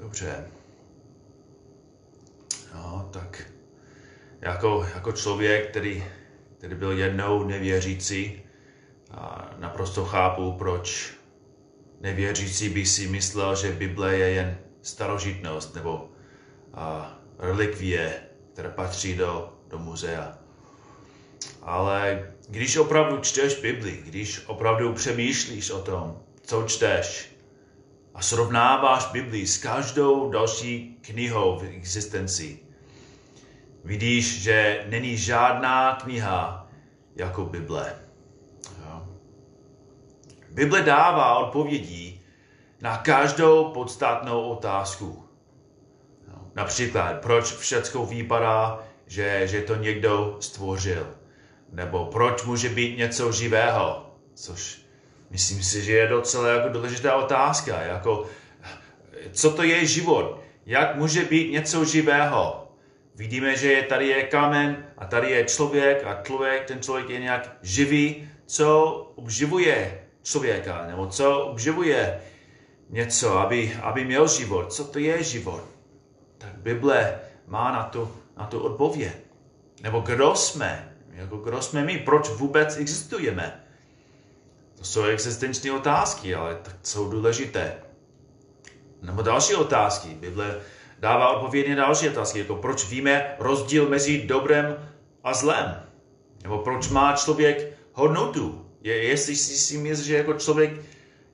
Dobře. 0.00 0.46
No, 2.74 3.08
tak 3.12 3.50
jako, 4.40 4.86
jako 4.94 5.12
člověk, 5.12 5.70
který, 5.70 6.04
který 6.58 6.74
byl 6.74 6.92
jednou 6.92 7.44
nevěřící, 7.44 8.42
a 9.10 9.50
naprosto 9.58 10.04
chápu, 10.04 10.52
proč 10.52 11.12
nevěřící 12.00 12.68
by 12.68 12.86
si 12.86 13.06
myslel, 13.06 13.56
že 13.56 13.72
Bible 13.72 14.16
je 14.16 14.28
jen 14.28 14.58
starožitnost 14.82 15.74
nebo 15.74 16.08
a, 16.74 17.18
relikvie, 17.38 18.22
které 18.52 18.68
patří 18.68 19.14
do, 19.14 19.52
do 19.68 19.78
muzea. 19.78 20.38
Ale 21.62 22.32
když 22.48 22.76
opravdu 22.76 23.18
čteš 23.18 23.60
Bibli, 23.60 24.02
když 24.04 24.46
opravdu 24.46 24.92
přemýšlíš 24.92 25.70
o 25.70 25.82
tom, 25.82 26.22
co 26.42 26.62
čteš, 26.62 27.30
a 28.14 28.22
srovnáváš 28.22 29.06
Bibli 29.06 29.46
s 29.46 29.58
každou 29.58 30.30
další 30.30 30.98
knihou 31.00 31.58
v 31.58 31.64
existenci, 31.64 32.58
vidíš, 33.84 34.42
že 34.42 34.86
není 34.88 35.16
žádná 35.16 35.96
kniha 36.02 36.68
jako 37.16 37.44
Bible. 37.44 37.96
Bible 40.50 40.82
dává 40.82 41.38
odpovědi 41.38 42.20
na 42.80 42.96
každou 42.96 43.64
podstatnou 43.64 44.48
otázku. 44.48 45.24
Například, 46.54 47.20
proč 47.20 47.52
všechno 47.52 48.06
vypadá, 48.06 48.82
že, 49.06 49.46
že 49.46 49.62
to 49.62 49.76
někdo 49.76 50.36
stvořil. 50.40 51.06
Nebo 51.72 52.06
proč 52.06 52.44
může 52.44 52.68
být 52.68 52.98
něco 52.98 53.32
živého. 53.32 54.16
Což 54.34 54.82
myslím 55.30 55.62
si, 55.62 55.82
že 55.82 55.92
je 55.92 56.06
docela 56.06 56.48
jako 56.48 56.68
důležitá 56.68 57.14
otázka. 57.14 57.82
Jako, 57.82 58.26
co 59.32 59.50
to 59.50 59.62
je 59.62 59.86
život? 59.86 60.40
Jak 60.66 60.96
může 60.96 61.24
být 61.24 61.52
něco 61.52 61.84
živého? 61.84 62.68
Vidíme, 63.14 63.56
že 63.56 63.72
je, 63.72 63.82
tady 63.82 64.06
je 64.06 64.22
kamen 64.22 64.86
a 64.98 65.06
tady 65.06 65.30
je 65.30 65.44
člověk 65.44 66.04
a 66.04 66.22
člověk, 66.22 66.64
ten 66.64 66.80
člověk 66.80 67.10
je 67.10 67.20
nějak 67.20 67.56
živý. 67.62 68.28
Co 68.46 68.92
obživuje 69.16 70.00
člověka? 70.22 70.86
Nebo 70.86 71.06
co 71.06 71.40
obživuje 71.40 72.20
něco, 72.88 73.38
aby, 73.38 73.78
aby 73.82 74.04
měl 74.04 74.28
život? 74.28 74.72
Co 74.72 74.84
to 74.84 74.98
je 74.98 75.22
život? 75.22 75.64
Tak 76.38 76.58
Bible 76.58 77.20
má 77.46 77.72
na 77.72 77.82
to, 77.82 78.12
na 78.36 78.46
to 78.46 78.60
odpověď. 78.60 79.16
Nebo 79.82 80.00
kdo 80.00 80.34
jsme? 80.34 80.96
Jako 81.12 81.36
kdo 81.36 81.62
jsme 81.62 81.84
my? 81.84 81.98
Proč 81.98 82.28
vůbec 82.28 82.76
existujeme? 82.76 83.64
To 84.80 84.86
jsou 84.86 85.04
existenční 85.04 85.70
otázky, 85.70 86.34
ale 86.34 86.54
tak 86.62 86.74
jsou 86.82 87.10
důležité. 87.10 87.74
Nebo 89.02 89.22
další 89.22 89.54
otázky. 89.54 90.08
Bible 90.08 90.60
dává 90.98 91.28
odpověď 91.28 91.68
na 91.68 91.74
další 91.74 92.08
otázky, 92.08 92.38
jako 92.38 92.56
proč 92.56 92.88
víme 92.88 93.36
rozdíl 93.38 93.88
mezi 93.88 94.22
dobrem 94.22 94.88
a 95.24 95.34
zlem. 95.34 95.82
Nebo 96.42 96.58
proč 96.58 96.88
má 96.88 97.16
člověk 97.16 97.72
hodnotu. 97.92 98.66
Je, 98.80 99.02
jestli 99.02 99.36
si, 99.36 99.56
si 99.56 99.78
myslí, 99.78 100.04
že 100.04 100.16
jako 100.16 100.34
člověk 100.34 100.70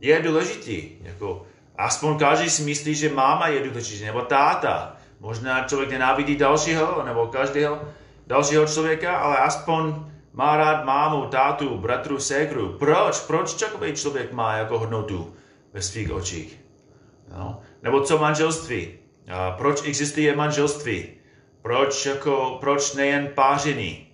je 0.01 0.23
důležitý. 0.23 0.91
Jako, 1.03 1.47
aspoň 1.79 2.19
každý 2.19 2.51
si 2.51 2.63
myslí, 2.63 2.95
že 2.95 3.15
máma 3.15 3.49
je 3.49 3.69
důležitý, 3.69 4.05
nebo 4.05 4.23
táta. 4.23 4.97
Možná 5.21 5.65
člověk 5.65 5.91
nenávidí 5.91 6.37
dalšího, 6.37 7.03
nebo 7.05 7.27
každého 7.27 7.81
dalšího 8.27 8.67
člověka, 8.67 9.17
ale 9.17 9.37
aspoň 9.37 9.95
má 10.37 10.57
rád 10.57 10.85
mámu, 10.85 11.27
tátu, 11.27 11.79
bratru, 11.79 12.21
ségru. 12.21 12.77
Proč? 12.79 13.21
Proč 13.21 13.55
takový 13.55 13.93
člověk 13.93 14.33
má 14.33 14.57
jako 14.57 14.79
hodnotu 14.79 15.35
ve 15.73 15.83
svých 15.83 16.13
očích? 16.13 16.61
No. 17.37 17.61
Nebo 17.83 18.01
co 18.01 18.19
manželství? 18.19 18.99
A 19.33 19.51
proč 19.51 19.83
existuje 19.89 20.37
manželství? 20.37 21.09
Proč, 21.63 22.07
jako, 22.07 22.57
proč 22.61 22.95
nejen 22.95 23.31
páření? 23.35 24.09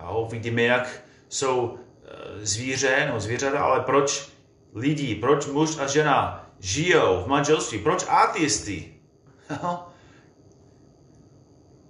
Jo, 0.00 0.28
vidíme, 0.30 0.62
jak 0.62 1.02
jsou 1.28 1.78
e, 1.78 2.46
zvíře, 2.46 3.08
no 3.12 3.20
zvířata, 3.20 3.60
ale 3.60 3.80
proč 3.80 4.28
lidi, 4.74 5.14
proč 5.14 5.46
muž 5.46 5.78
a 5.78 5.86
žena 5.86 6.46
žijou 6.60 7.22
v 7.22 7.26
manželství? 7.26 7.78
Proč 7.78 8.04
ateisty? 8.08 8.94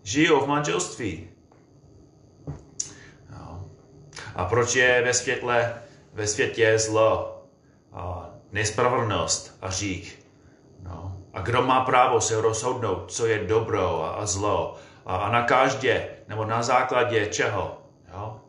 žijou 0.03 0.41
v 0.41 0.49
manželství. 0.49 1.34
A 4.35 4.45
proč 4.45 4.75
je 4.75 5.03
ve 5.03 5.15
světle, 5.15 5.75
ve 6.13 6.27
světě 6.27 6.79
zlo, 6.79 7.43
a 7.93 8.31
nespravedlnost 8.53 9.59
a 9.63 9.71
řík? 9.71 10.27
No. 10.83 11.17
A 11.33 11.41
kdo 11.41 11.63
má 11.63 11.85
právo 11.85 12.21
se 12.21 12.41
rozhodnout, 12.41 13.13
co 13.13 13.27
je 13.27 13.39
dobro 13.45 14.05
a, 14.05 14.11
a 14.11 14.27
zlo? 14.27 14.77
A, 15.07 15.17
a 15.17 15.31
na 15.31 15.43
každé, 15.43 16.09
nebo 16.29 16.45
na 16.45 16.63
základě 16.63 17.27
čeho? 17.27 17.79
Jo? 18.15 18.41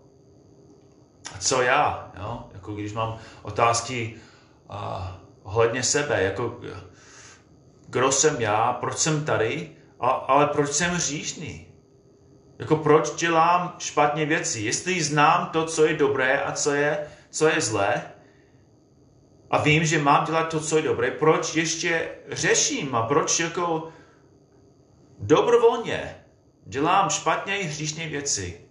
A 1.35 1.38
co 1.38 1.62
já? 1.62 2.12
Jo? 2.18 2.44
Jako 2.53 2.74
když 2.74 2.94
mám 2.94 3.18
otázky 3.41 4.16
a, 4.69 5.12
ohledně 5.44 5.84
sebe, 5.84 6.24
jako 6.24 6.59
kdo 7.88 8.12
jsem 8.12 8.41
já, 8.41 8.74
proč 8.74 8.97
jsem 8.97 9.25
tady, 9.25 9.72
a, 10.00 10.07
ale 10.07 10.47
proč 10.47 10.72
jsem 10.72 10.91
hříšný? 10.91 11.64
Jako 12.59 12.75
proč 12.75 13.16
dělám 13.16 13.75
špatně 13.79 14.25
věci? 14.25 14.59
Jestli 14.59 15.03
znám 15.03 15.49
to, 15.53 15.66
co 15.66 15.85
je 15.85 15.93
dobré 15.93 16.41
a 16.41 16.51
co 16.51 16.73
je, 16.73 17.07
co 17.29 17.47
je 17.47 17.61
zlé, 17.61 18.03
a 19.51 19.57
vím, 19.57 19.85
že 19.85 19.99
mám 19.99 20.25
dělat 20.25 20.43
to, 20.43 20.59
co 20.59 20.77
je 20.77 20.83
dobré, 20.83 21.11
proč 21.11 21.55
ještě 21.55 22.09
řeším 22.31 22.95
a 22.95 23.01
proč 23.01 23.39
jako 23.39 23.89
dobrovolně 25.19 26.15
dělám 26.65 27.09
špatně 27.09 27.59
i 27.59 27.63
hříšné 27.63 28.07
věci? 28.07 28.61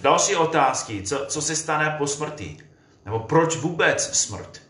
Další 0.00 0.36
otázky, 0.36 1.02
co, 1.02 1.26
co 1.26 1.42
se 1.42 1.56
stane 1.56 1.94
po 1.98 2.06
smrti? 2.06 2.56
Nebo 3.04 3.18
proč 3.18 3.56
vůbec 3.56 4.18
smrt? 4.18 4.62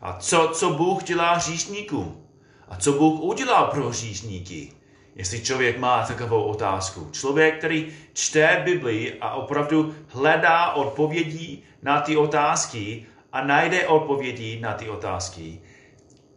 A 0.00 0.18
co, 0.18 0.50
co 0.54 0.70
Bůh 0.70 1.02
dělá 1.02 1.34
hříšníkům? 1.34 2.26
A 2.68 2.76
co 2.76 2.92
Bůh 2.92 3.20
udělal 3.20 3.66
pro 3.66 3.88
hříšníky? 3.88 4.72
Jestli 5.20 5.40
člověk 5.40 5.78
má 5.78 6.06
takovou 6.06 6.42
otázku. 6.42 7.08
Člověk, 7.12 7.58
který 7.58 7.92
čte 8.12 8.62
Bibli 8.64 9.14
a 9.20 9.34
opravdu 9.34 9.94
hledá 10.08 10.72
odpovědi 10.72 11.62
na 11.82 12.00
ty 12.00 12.16
otázky 12.16 13.06
a 13.32 13.44
najde 13.44 13.86
odpovědi 13.86 14.60
na 14.60 14.72
ty 14.74 14.88
otázky, 14.88 15.60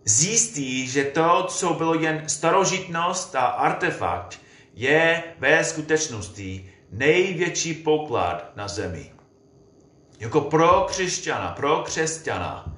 zjistí, 0.06 0.88
že 0.88 1.04
to, 1.04 1.46
co 1.50 1.74
bylo 1.74 1.96
jen 1.96 2.24
starožitnost 2.28 3.36
a 3.36 3.46
artefakt, 3.46 4.40
je 4.74 5.24
ve 5.40 5.64
skutečnosti 5.64 6.72
největší 6.92 7.74
poklad 7.74 8.52
na 8.56 8.68
zemi. 8.68 9.12
Jako 10.20 10.42
pro 10.42 10.86
křesťana, 10.88 11.52
pro 11.52 11.80
křesťana, 11.80 12.76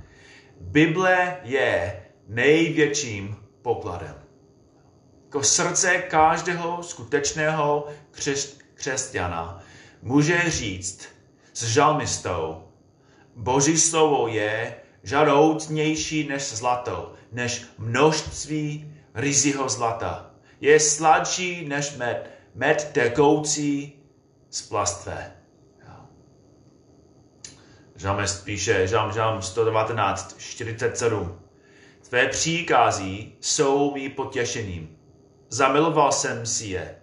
Bible 0.61 1.37
je 1.43 2.03
největším 2.27 3.35
pokladem 3.61 4.24
jako 5.35 5.43
srdce 5.43 5.97
každého 5.97 6.83
skutečného 6.83 7.87
křes, 8.11 8.57
křesťana 8.73 9.63
může 10.01 10.41
říct 10.47 11.07
s 11.53 11.63
žalmistou, 11.63 12.63
Boží 13.35 13.77
slovo 13.77 14.27
je 14.27 14.75
žadoutnější 15.03 16.27
než 16.27 16.53
zlato, 16.53 17.13
než 17.31 17.65
množství 17.77 18.93
rizího 19.13 19.69
zlata. 19.69 20.31
Je 20.61 20.79
sladší 20.79 21.67
než 21.67 21.95
med, 21.95 22.29
med 22.55 22.89
tekoucí 22.93 23.93
z 24.49 24.61
plastve. 24.61 25.31
Žalmist 27.95 28.45
píše, 28.45 28.87
žalm, 28.87 29.11
žalm 29.11 29.41
119, 29.41 30.35
47. 30.39 31.39
Tvé 32.09 32.27
příkazí 32.27 33.35
jsou 33.41 33.93
mi 33.93 34.09
potěšením 34.09 34.95
zamiloval 35.49 36.11
jsem 36.11 36.45
si 36.45 36.65
je. 36.65 36.95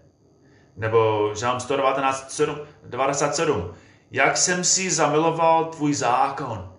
Nebo 0.77 1.31
Žálm 1.35 1.61
119, 1.61 2.41
97. 2.85 3.75
Jak 4.11 4.37
jsem 4.37 4.65
si 4.65 4.91
zamiloval 4.91 5.65
tvůj 5.65 5.95
zákon, 5.95 6.73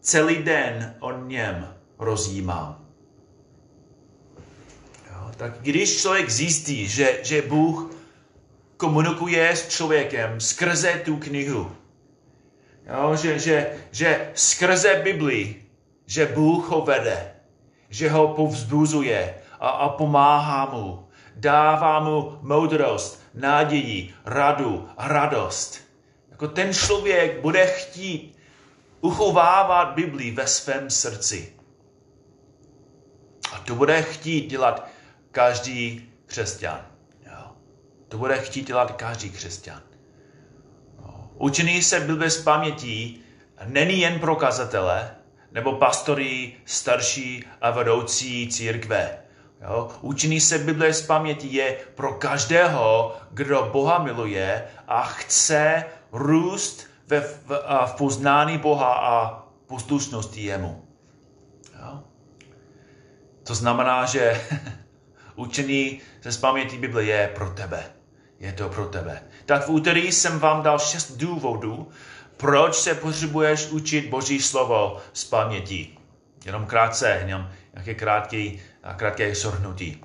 celý 0.00 0.42
den 0.42 0.94
o 1.00 1.12
něm 1.12 1.74
rozjímám. 1.98 2.86
Jo, 5.10 5.30
tak 5.36 5.52
když 5.60 6.00
člověk 6.00 6.30
zjistí, 6.30 6.88
že, 6.88 7.18
že 7.22 7.42
Bůh 7.42 7.94
komunikuje 8.76 9.56
s 9.56 9.68
člověkem 9.68 10.40
skrze 10.40 11.02
tu 11.04 11.16
knihu, 11.16 11.72
jo, 12.86 13.16
že, 13.16 13.38
že, 13.38 13.76
že 13.90 14.30
skrze 14.34 15.00
Bibli, 15.04 15.56
že 16.06 16.26
Bůh 16.26 16.68
ho 16.68 16.80
vede, 16.80 17.34
že 17.88 18.10
ho 18.10 18.28
povzbuzuje, 18.28 19.34
a, 19.64 19.68
a 19.68 19.88
pomáhá 19.88 20.66
mu. 20.66 21.08
Dává 21.36 22.00
mu 22.00 22.38
moudrost, 22.42 23.22
naději, 23.34 24.14
radu 24.24 24.88
radost. 24.98 25.80
Jako 26.30 26.48
ten 26.48 26.74
člověk 26.74 27.40
bude 27.40 27.66
chtít 27.66 28.38
uchovávat 29.00 29.94
Biblii 29.94 30.30
ve 30.30 30.46
svém 30.46 30.90
srdci. 30.90 31.52
A 33.52 33.58
to 33.58 33.74
bude 33.74 34.02
chtít 34.02 34.46
dělat 34.46 34.88
každý 35.30 36.10
křesťan. 36.26 36.86
Jo? 37.26 37.44
To 38.08 38.18
bude 38.18 38.38
chtít 38.38 38.66
dělat 38.66 38.92
každý 38.92 39.30
křesťan. 39.30 39.82
Učení 41.34 41.82
se 41.82 42.00
Bible 42.00 42.30
z 42.30 42.42
pamětí 42.42 43.20
není 43.64 44.00
jen 44.00 44.20
pro 44.20 44.36
kazatele, 44.36 45.10
nebo 45.52 45.72
pastory, 45.72 46.52
starší 46.64 47.44
a 47.60 47.70
vedoucí 47.70 48.48
církve. 48.48 49.23
Jo? 49.64 49.88
Učení 50.00 50.40
se 50.40 50.58
Bible 50.58 50.94
z 50.94 51.06
paměti 51.06 51.48
je 51.56 51.76
pro 51.94 52.12
každého, 52.12 53.16
kdo 53.30 53.70
Boha 53.72 53.98
miluje 53.98 54.64
a 54.88 55.02
chce 55.02 55.84
růst 56.12 56.86
ve, 57.06 57.20
v, 57.20 57.48
v 57.86 57.94
poznání 57.98 58.58
Boha 58.58 58.94
a 58.94 59.42
poslušnosti 59.66 60.44
jemu. 60.44 60.84
Jo? 61.80 62.02
To 63.46 63.54
znamená, 63.54 64.04
že 64.04 64.40
učení 65.34 66.00
se 66.20 66.32
z 66.32 66.36
paměti 66.36 66.78
Bible 66.78 67.04
je 67.04 67.30
pro 67.34 67.50
tebe. 67.50 67.84
Je 68.40 68.52
to 68.52 68.68
pro 68.68 68.86
tebe. 68.86 69.22
Tak 69.46 69.66
v 69.66 69.70
úterý 69.70 70.12
jsem 70.12 70.38
vám 70.38 70.62
dal 70.62 70.78
šest 70.78 71.16
důvodů, 71.16 71.88
proč 72.36 72.74
se 72.74 72.94
potřebuješ 72.94 73.66
učit 73.66 74.08
Boží 74.08 74.40
slovo 74.40 75.00
z 75.12 75.24
paměti. 75.24 75.98
Jenom 76.44 76.66
krátce, 76.66 77.18
jenom 77.20 77.48
nějaké 77.74 77.94
krátké, 77.94 78.50
krátké 78.92 79.34
shrnutí. 79.34 80.00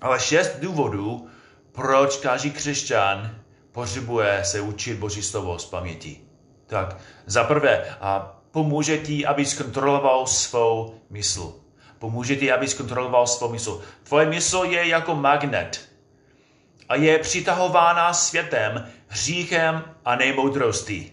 Ale 0.00 0.20
šest 0.20 0.58
důvodů, 0.60 1.28
proč 1.72 2.16
každý 2.16 2.50
křesťan 2.50 3.34
potřebuje 3.72 4.40
se 4.44 4.60
učit 4.60 4.98
Boží 4.98 5.22
slovo 5.22 5.58
z 5.58 5.64
paměti. 5.64 6.20
Tak, 6.66 6.96
za 7.26 7.44
prvé, 7.44 7.96
a 8.00 8.40
pomůže 8.50 8.98
ti, 8.98 9.26
aby 9.26 9.46
zkontroloval 9.46 10.26
svou 10.26 11.00
mysl. 11.10 11.54
Pomůže 11.98 12.36
ti, 12.36 12.52
aby 12.52 12.68
zkontroloval 12.68 13.26
svou 13.26 13.48
mysl. 13.48 13.82
Tvoje 14.02 14.26
mysl 14.26 14.62
je 14.64 14.88
jako 14.88 15.14
magnet 15.14 15.88
a 16.88 16.94
je 16.94 17.18
přitahována 17.18 18.12
světem, 18.12 18.88
hříchem 19.06 19.84
a 20.04 20.16
nemoudrostí. 20.16 21.12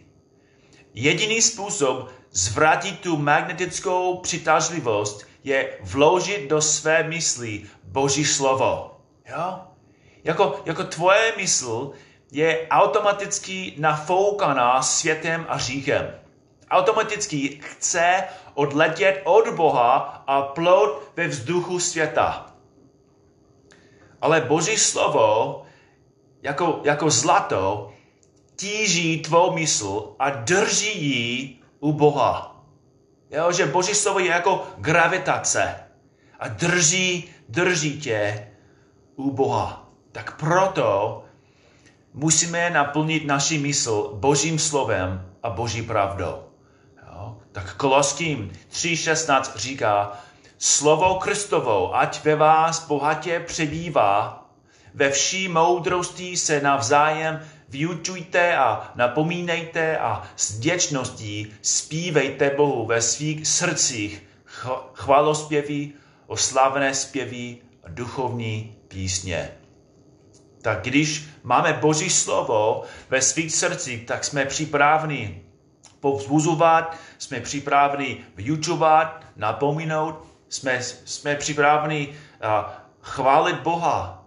Jediný 0.94 1.42
způsob 1.42 2.10
zvrátit 2.32 3.00
tu 3.00 3.18
magnetickou 3.18 4.18
přitažlivost 4.18 5.26
je 5.46 5.78
vložit 5.82 6.50
do 6.50 6.62
své 6.62 7.04
mysli 7.04 7.66
Boží 7.84 8.26
slovo. 8.26 8.98
Jo? 9.30 9.60
Jako, 10.24 10.62
jako 10.66 10.84
tvoje 10.84 11.34
mysl 11.38 11.92
je 12.32 12.68
automaticky 12.70 13.74
nafoukaná 13.78 14.82
světem 14.82 15.46
a 15.50 15.58
říchem. 15.58 16.16
Automaticky 16.70 17.60
chce 17.62 18.24
odletět 18.54 19.22
od 19.24 19.50
Boha 19.50 20.24
a 20.28 20.42
plout 20.42 21.12
ve 21.16 21.28
vzduchu 21.28 21.80
světa. 21.80 22.46
Ale 24.22 24.42
Boží 24.42 24.78
slovo 24.78 25.62
jako, 26.42 26.82
jako 26.84 27.10
zlato 27.10 27.94
tíží 28.56 29.22
tvou 29.22 29.54
mysl 29.54 30.16
a 30.20 30.30
drží 30.30 31.06
ji 31.06 31.60
u 31.80 31.92
Boha. 31.94 32.55
Jo, 33.36 33.52
že 33.52 33.66
Boží 33.66 33.96
slovo 33.96 34.20
je 34.20 34.28
jako 34.28 34.68
gravitace 34.78 35.76
a 36.40 36.48
drží, 36.48 37.30
drží 37.50 38.00
tě 38.00 38.48
u 39.16 39.32
Boha. 39.32 39.90
Tak 40.12 40.40
proto 40.40 41.24
musíme 42.14 42.70
naplnit 42.70 43.26
naši 43.26 43.58
mysl 43.58 44.12
Božím 44.14 44.60
slovem 44.60 45.32
a 45.44 45.50
Boží 45.50 45.82
pravdou. 45.82 46.44
Jo? 47.08 47.38
Tak 47.52 47.76
Koloským 47.76 48.52
3.16 48.72 49.52
říká, 49.56 50.12
slovo 50.58 51.16
Kristovo, 51.16 51.96
ať 51.96 52.24
ve 52.24 52.36
vás 52.36 52.88
bohatě 52.88 53.40
přebývá, 53.40 54.46
ve 54.94 55.12
vší 55.12 55.48
moudrosti 55.48 56.38
se 56.38 56.62
navzájem 56.62 57.42
vyučujte 57.70 58.58
a 58.58 58.92
napomínejte 58.96 59.98
a 59.98 60.28
s 60.36 60.60
děčností 60.60 61.54
zpívejte 61.62 62.50
Bohu 62.50 62.86
ve 62.86 63.02
svých 63.02 63.48
srdcích 63.48 64.24
chvalospěví, 64.94 65.94
oslavné 66.28 66.94
zpěví 66.94 67.62
a 67.84 67.90
duchovní 67.90 68.76
písně. 68.88 69.52
Tak 70.62 70.82
když 70.82 71.28
máme 71.44 71.74
Boží 71.74 72.10
slovo 72.10 72.84
ve 73.10 73.22
svých 73.22 73.56
srdcích, 73.56 74.06
tak 74.06 74.24
jsme 74.24 74.46
připraveni 74.46 75.42
povzbuzovat, 76.00 76.98
jsme 77.18 77.40
připraveni 77.40 78.18
vyučovat, 78.36 79.26
napomínout, 79.36 80.26
jsme, 80.50 80.84
jsme 81.06 81.36
připraveni 81.36 82.16
chválit 83.02 83.60
Boha 83.60 84.26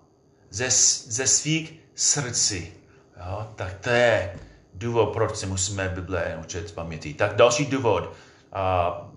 ze, 0.50 0.70
ze 1.10 1.26
svých 1.26 1.74
srdcí. 1.94 2.77
Jo? 3.26 3.46
Tak 3.54 3.74
to 3.74 3.90
je 3.90 4.36
důvod, 4.74 5.12
proč 5.12 5.36
se 5.36 5.46
musíme 5.46 5.88
Bible 5.88 6.38
učit 6.40 6.68
z 6.68 6.72
paměti. 6.72 7.14
Tak 7.14 7.36
další 7.36 7.66
důvod. 7.66 8.04
Uh, 8.04 9.08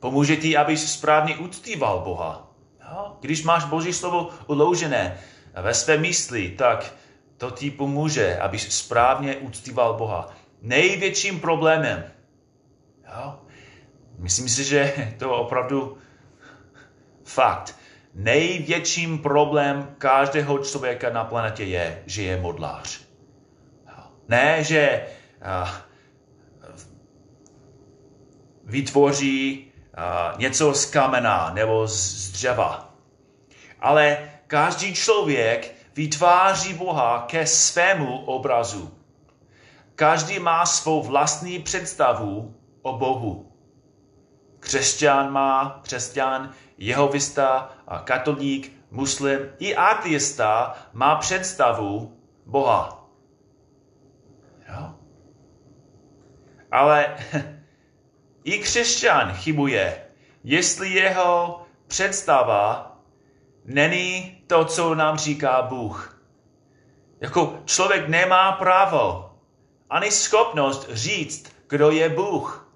pomůže 0.00 0.36
ti, 0.36 0.56
abys 0.56 0.92
správně 0.92 1.36
uctíval 1.36 2.00
Boha. 2.00 2.50
Jo? 2.90 3.16
Když 3.20 3.42
máš 3.42 3.64
Boží 3.64 3.92
slovo 3.92 4.30
uložené 4.46 5.18
ve 5.62 5.74
své 5.74 5.96
mysli, 5.98 6.50
tak 6.50 6.94
to 7.36 7.50
ti 7.50 7.70
pomůže, 7.70 8.38
abys 8.38 8.76
správně 8.76 9.36
uctíval 9.36 9.94
Boha. 9.94 10.30
Největším 10.62 11.40
problémem, 11.40 12.04
jo? 13.08 13.38
myslím 14.18 14.48
si, 14.48 14.64
že 14.64 15.14
to 15.18 15.24
je 15.24 15.30
opravdu 15.30 15.98
fakt, 17.24 17.76
největším 18.14 19.18
problém 19.18 19.94
každého 19.98 20.58
člověka 20.58 21.10
na 21.10 21.24
planetě 21.24 21.64
je, 21.64 22.02
že 22.06 22.22
je 22.22 22.40
modlář. 22.40 23.11
Ne, 24.28 24.64
že 24.64 25.06
vytvoří 28.64 29.72
něco 30.36 30.74
z 30.74 30.86
kamena 30.86 31.50
nebo 31.54 31.86
z 31.88 32.30
dřeva. 32.30 32.94
Ale 33.80 34.30
každý 34.46 34.94
člověk 34.94 35.74
vytváří 35.96 36.74
Boha 36.74 37.24
ke 37.28 37.46
svému 37.46 38.24
obrazu. 38.24 38.98
Každý 39.94 40.38
má 40.38 40.66
svou 40.66 41.02
vlastní 41.02 41.58
představu 41.58 42.54
o 42.82 42.98
Bohu. 42.98 43.52
Křesťan 44.60 45.32
má, 45.32 45.80
křesťan, 45.82 46.52
jehovista, 46.78 47.72
katolík, 48.04 48.72
muslim 48.90 49.38
i 49.58 49.76
ateista 49.76 50.74
má 50.92 51.16
představu 51.16 52.18
Boha. 52.46 53.01
Ale 56.72 57.16
i 58.44 58.58
křesťan 58.58 59.32
chybuje, 59.32 60.02
jestli 60.44 60.90
jeho 60.90 61.62
představa 61.86 62.96
není 63.64 64.38
to, 64.46 64.64
co 64.64 64.94
nám 64.94 65.18
říká 65.18 65.62
Bůh. 65.62 66.22
Jako 67.20 67.58
člověk 67.64 68.08
nemá 68.08 68.52
právo 68.52 69.32
ani 69.90 70.10
schopnost 70.10 70.88
říct, 70.90 71.52
kdo 71.68 71.90
je 71.90 72.08
Bůh. 72.08 72.68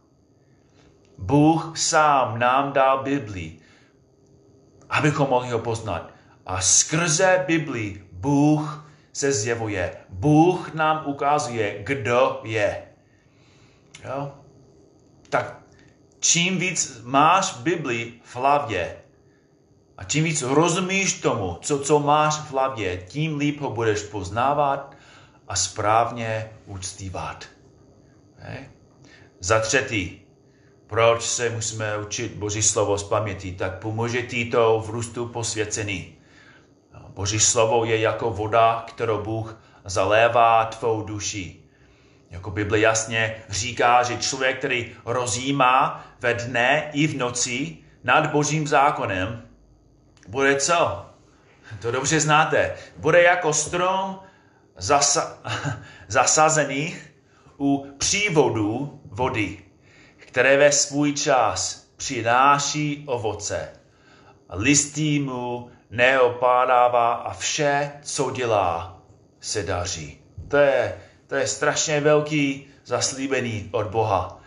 Bůh 1.18 1.78
sám 1.78 2.38
nám 2.38 2.72
dal 2.72 3.02
Bibli, 3.02 3.58
abychom 4.90 5.30
mohli 5.30 5.50
ho 5.50 5.58
poznat. 5.58 6.10
A 6.46 6.60
skrze 6.60 7.44
Bibli 7.46 8.04
Bůh 8.12 8.85
se 9.16 9.32
zjevuje. 9.32 9.96
Bůh 10.08 10.74
nám 10.74 11.02
ukazuje, 11.06 11.82
kdo 11.82 12.40
je. 12.44 12.82
Jo? 14.04 14.32
Tak 15.30 15.60
čím 16.20 16.58
víc 16.58 17.00
máš 17.02 17.56
Bibli 17.56 18.12
v 18.24 18.36
hlavě 18.36 18.96
a 19.96 20.04
čím 20.04 20.24
víc 20.24 20.42
rozumíš 20.42 21.20
tomu, 21.20 21.58
co, 21.60 21.78
co 21.78 22.00
máš 22.00 22.34
v 22.34 22.50
hlavě, 22.50 22.96
tím 22.96 23.36
líp 23.38 23.60
ho 23.60 23.70
budeš 23.70 24.02
poznávat 24.02 24.96
a 25.48 25.56
správně 25.56 26.50
uctívat. 26.66 27.44
Okay? 28.38 28.68
Za 29.40 29.60
třetí, 29.60 30.22
proč 30.86 31.22
se 31.22 31.50
musíme 31.50 31.98
učit 31.98 32.32
Boží 32.32 32.62
slovo 32.62 32.98
z 32.98 33.04
paměti, 33.04 33.52
tak 33.52 33.78
pomůže 33.78 34.22
ti 34.22 34.44
to 34.44 34.82
v 34.86 34.90
růstu 34.90 35.26
posvěcení. 35.26 36.15
Boží 37.16 37.40
slovo 37.40 37.84
je 37.84 38.00
jako 38.00 38.30
voda, 38.30 38.84
kterou 38.88 39.22
Bůh 39.22 39.58
zalévá 39.84 40.64
tvou 40.64 41.02
duši. 41.02 41.56
Jako 42.30 42.50
Bible 42.50 42.80
jasně 42.80 43.36
říká, 43.48 44.02
že 44.02 44.16
člověk, 44.16 44.58
který 44.58 44.92
rozjímá 45.04 46.04
ve 46.20 46.34
dne 46.34 46.90
i 46.92 47.06
v 47.06 47.16
noci 47.16 47.76
nad 48.04 48.30
božím 48.30 48.66
zákonem, 48.66 49.48
bude 50.28 50.56
co? 50.56 51.06
To 51.80 51.90
dobře 51.90 52.20
znáte. 52.20 52.76
Bude 52.96 53.22
jako 53.22 53.52
strom 53.52 54.20
zasa- 54.78 55.36
zasazený 56.08 56.96
u 57.58 57.94
přívodu 57.98 59.00
vody, 59.04 59.58
které 60.16 60.56
ve 60.56 60.72
svůj 60.72 61.12
čas 61.12 61.86
přináší 61.96 63.04
ovoce 63.06 63.68
listí 64.50 65.20
mu 65.20 65.70
neopádává 65.90 67.12
a 67.12 67.34
vše, 67.34 67.92
co 68.02 68.30
dělá, 68.30 68.98
se 69.40 69.62
daří. 69.62 70.20
To 70.48 70.56
je, 70.56 70.98
to 71.26 71.34
je 71.34 71.46
strašně 71.46 72.00
velký 72.00 72.66
zaslíbení 72.84 73.68
od 73.72 73.86
Boha. 73.86 74.40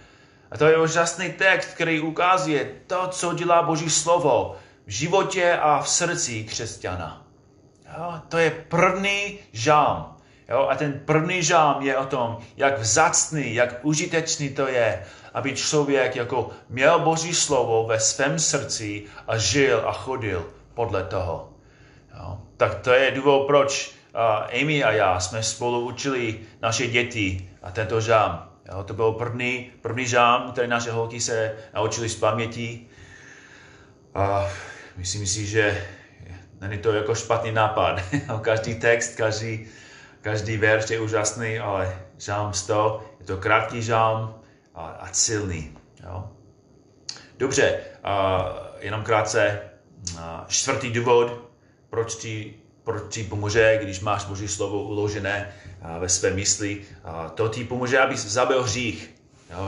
A 0.51 0.57
to 0.57 0.67
je 0.67 0.81
úžasný 0.81 1.29
text, 1.29 1.73
který 1.73 1.99
ukazuje 1.99 2.71
to, 2.87 3.07
co 3.07 3.33
dělá 3.33 3.61
Boží 3.61 3.89
slovo 3.89 4.55
v 4.85 4.91
životě 4.91 5.53
a 5.61 5.81
v 5.81 5.89
srdci 5.89 6.43
křesťana. 6.43 7.25
Jo, 7.97 8.21
to 8.29 8.37
je 8.37 8.51
první 8.51 9.39
žám. 9.53 10.17
Jo, 10.49 10.67
a 10.69 10.75
ten 10.75 11.01
první 11.05 11.43
žám 11.43 11.81
je 11.81 11.97
o 11.97 12.05
tom, 12.05 12.37
jak 12.57 12.79
vzácný, 12.79 13.53
jak 13.53 13.85
užitečný 13.85 14.49
to 14.49 14.67
je, 14.67 15.05
aby 15.33 15.55
člověk 15.55 16.15
jako 16.15 16.49
měl 16.69 16.99
Boží 16.99 17.35
slovo 17.35 17.87
ve 17.87 17.99
svém 17.99 18.39
srdci 18.39 19.05
a 19.27 19.37
žil 19.37 19.83
a 19.85 19.93
chodil 19.93 20.53
podle 20.79 21.03
toho. 21.03 21.49
Jo, 22.15 22.37
tak 22.57 22.75
to 22.75 22.91
je 22.91 23.11
důvod, 23.11 23.47
proč 23.47 23.91
Amy 24.61 24.83
a 24.83 24.91
já 24.91 25.19
jsme 25.19 25.43
spolu 25.43 25.79
učili 25.79 26.39
naše 26.61 26.87
děti 26.87 27.49
a 27.63 27.71
tento 27.71 28.01
žám. 28.01 28.49
Jo, 28.71 28.83
to 28.83 28.93
byl 28.93 29.11
první, 29.11 29.71
první 29.81 30.07
žám, 30.07 30.51
který 30.51 30.67
naše 30.67 30.91
holky 30.91 31.19
se 31.21 31.55
naučili 31.73 32.09
z 32.09 32.15
paměti. 32.15 32.87
A 34.15 34.47
myslím 34.97 35.27
si, 35.27 35.45
že 35.45 35.87
není 36.61 36.77
to 36.77 36.93
jako 36.93 37.15
špatný 37.15 37.51
nápad. 37.51 37.99
každý 38.41 38.75
text, 38.75 39.15
každý, 39.15 39.67
každý 40.21 40.57
verš 40.57 40.89
je 40.89 40.99
úžasný, 40.99 41.59
ale 41.59 41.99
žám 42.17 42.53
100 42.53 43.03
je 43.19 43.25
to 43.25 43.37
krátký 43.37 43.81
žám 43.81 44.35
a, 44.75 44.87
a 44.87 45.07
silný. 45.11 45.77
Jo. 46.03 46.29
Dobře, 47.37 47.79
a 48.03 48.43
jenom 48.79 49.03
krátce. 49.03 49.68
Čtvrtý 50.47 50.89
důvod, 50.89 51.49
proč 51.89 52.15
ti, 52.15 52.53
proč 52.83 53.03
ti 53.09 53.23
pomůže, 53.23 53.79
když 53.81 53.99
máš 53.99 54.25
Boží 54.25 54.47
slovo 54.47 54.83
uložené 54.83 55.53
ve 55.99 56.09
své 56.09 56.29
mysli. 56.29 56.81
To 57.35 57.47
ti 57.47 57.63
pomůže, 57.63 57.99
abys 57.99 58.25
zabil 58.25 58.63
hřích. 58.63 59.09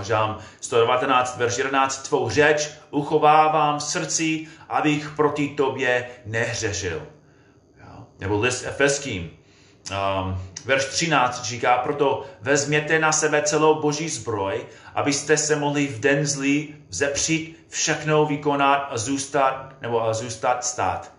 Žám 0.01 0.37
119, 0.61 1.37
verš 1.37 1.57
11, 1.57 2.07
tvou 2.07 2.29
řeč 2.29 2.69
uchovávám 2.91 3.79
v 3.79 3.83
srdci, 3.83 4.47
abych 4.69 5.09
proti 5.15 5.49
tobě 5.49 6.07
nehřešil. 6.25 7.07
Nebo 8.19 8.39
list 8.39 8.65
Efeským, 8.65 9.31
verš 10.65 10.85
13 10.85 11.43
říká, 11.43 11.77
proto 11.77 12.25
vezměte 12.41 12.99
na 12.99 13.11
sebe 13.11 13.41
celou 13.41 13.81
boží 13.81 14.09
zbroj, 14.09 14.65
abyste 14.95 15.37
se 15.37 15.55
mohli 15.55 15.87
v 15.87 15.99
den 15.99 16.25
zlý 16.25 16.75
vzepřít, 16.89 17.65
všechno 17.69 18.25
vykonat 18.25 18.87
a 18.89 18.97
zůstat, 18.97 19.75
nebo 19.81 20.03
a 20.03 20.13
zůstat 20.13 20.65
stát. 20.65 21.13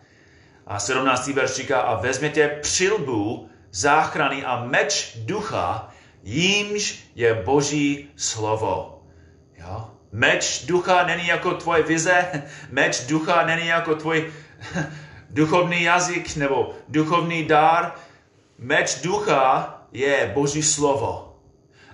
A 0.67 0.79
17. 0.79 1.27
verš 1.27 1.51
říká, 1.51 1.81
a 1.81 2.01
vezměte 2.01 2.49
přilbu 2.49 3.49
záchrany 3.71 4.45
a 4.45 4.65
meč 4.65 5.17
ducha, 5.17 5.89
jímž 6.23 6.99
je 7.15 7.35
Boží 7.35 8.11
slovo. 8.17 9.03
Jo? 9.59 9.91
Meč 10.13 10.65
ducha 10.67 11.07
není 11.07 11.27
jako 11.27 11.55
tvoje 11.55 11.83
vize, 11.83 12.43
meč 12.71 13.01
ducha 13.07 13.47
není 13.47 13.67
jako 13.67 13.95
tvůj 13.95 14.33
duchovní 15.31 15.83
jazyk 15.83 16.37
nebo 16.37 16.75
duchovní 16.89 17.45
dar. 17.45 17.93
Meč 18.59 19.03
ducha 19.03 19.79
je 19.93 20.31
Boží 20.35 20.63
slovo. 20.63 21.37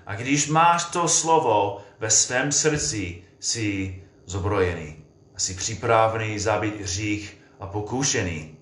A 0.07 0.15
když 0.15 0.49
máš 0.49 0.85
to 0.85 1.09
slovo 1.09 1.81
ve 1.99 2.11
svém 2.11 2.53
srdci, 2.53 3.23
jsi 3.41 4.03
zobrojený. 4.27 4.97
Jsi 5.37 5.55
připravený 5.55 6.39
zabít 6.39 6.81
hřích 6.81 7.37
a 7.61 7.67
pokušený. 7.67 8.57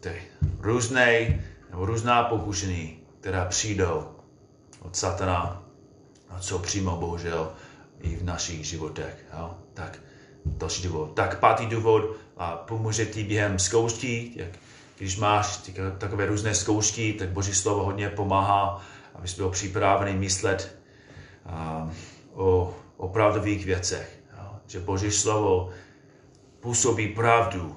Ty 0.00 0.22
různé 0.60 1.40
nebo 1.70 1.86
různá 1.86 2.22
pokušení, 2.22 2.98
která 3.20 3.44
přijdou 3.44 4.08
od 4.80 4.96
satana 4.96 5.62
a 6.28 6.40
co 6.40 6.58
přímo 6.58 6.96
bohužel 6.96 7.52
i 8.00 8.16
v 8.16 8.24
našich 8.24 8.66
životech. 8.66 9.24
Jo? 9.38 9.54
Tak 9.74 9.98
další 10.46 10.82
důvod. 10.82 11.14
Tak 11.14 11.38
pátý 11.38 11.66
důvod 11.66 12.16
a 12.36 12.56
pomůže 12.56 13.06
ti 13.06 13.24
během 13.24 13.58
zkoušky, 13.58 14.32
jak, 14.36 14.50
když 14.98 15.16
máš 15.16 15.60
takové 15.98 16.26
různé 16.26 16.54
zkoušky, 16.54 17.12
tak 17.12 17.28
Boží 17.28 17.54
slovo 17.54 17.84
hodně 17.84 18.08
pomáhá, 18.08 18.82
abys 19.14 19.36
byl 19.36 19.50
připravený 19.50 20.18
myslet 20.18 20.78
o 22.32 22.74
opravdových 22.96 23.66
věcech. 23.66 24.18
Že 24.66 24.80
Boží 24.80 25.10
slovo 25.10 25.70
působí 26.60 27.08
pravdu 27.08 27.76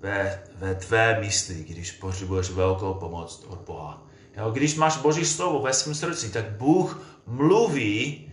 ve, 0.00 0.42
ve 0.54 0.74
tvé 0.74 1.20
mysli, 1.20 1.64
když 1.64 1.92
potřebuješ 1.92 2.50
velkou 2.50 2.94
pomoc 2.94 3.44
od 3.48 3.58
Boha. 3.58 4.02
Když 4.52 4.74
máš 4.74 4.96
Boží 4.96 5.24
slovo 5.24 5.62
ve 5.62 5.72
svém 5.72 5.94
srdci, 5.94 6.32
tak 6.32 6.50
Bůh 6.50 7.02
mluví 7.26 8.32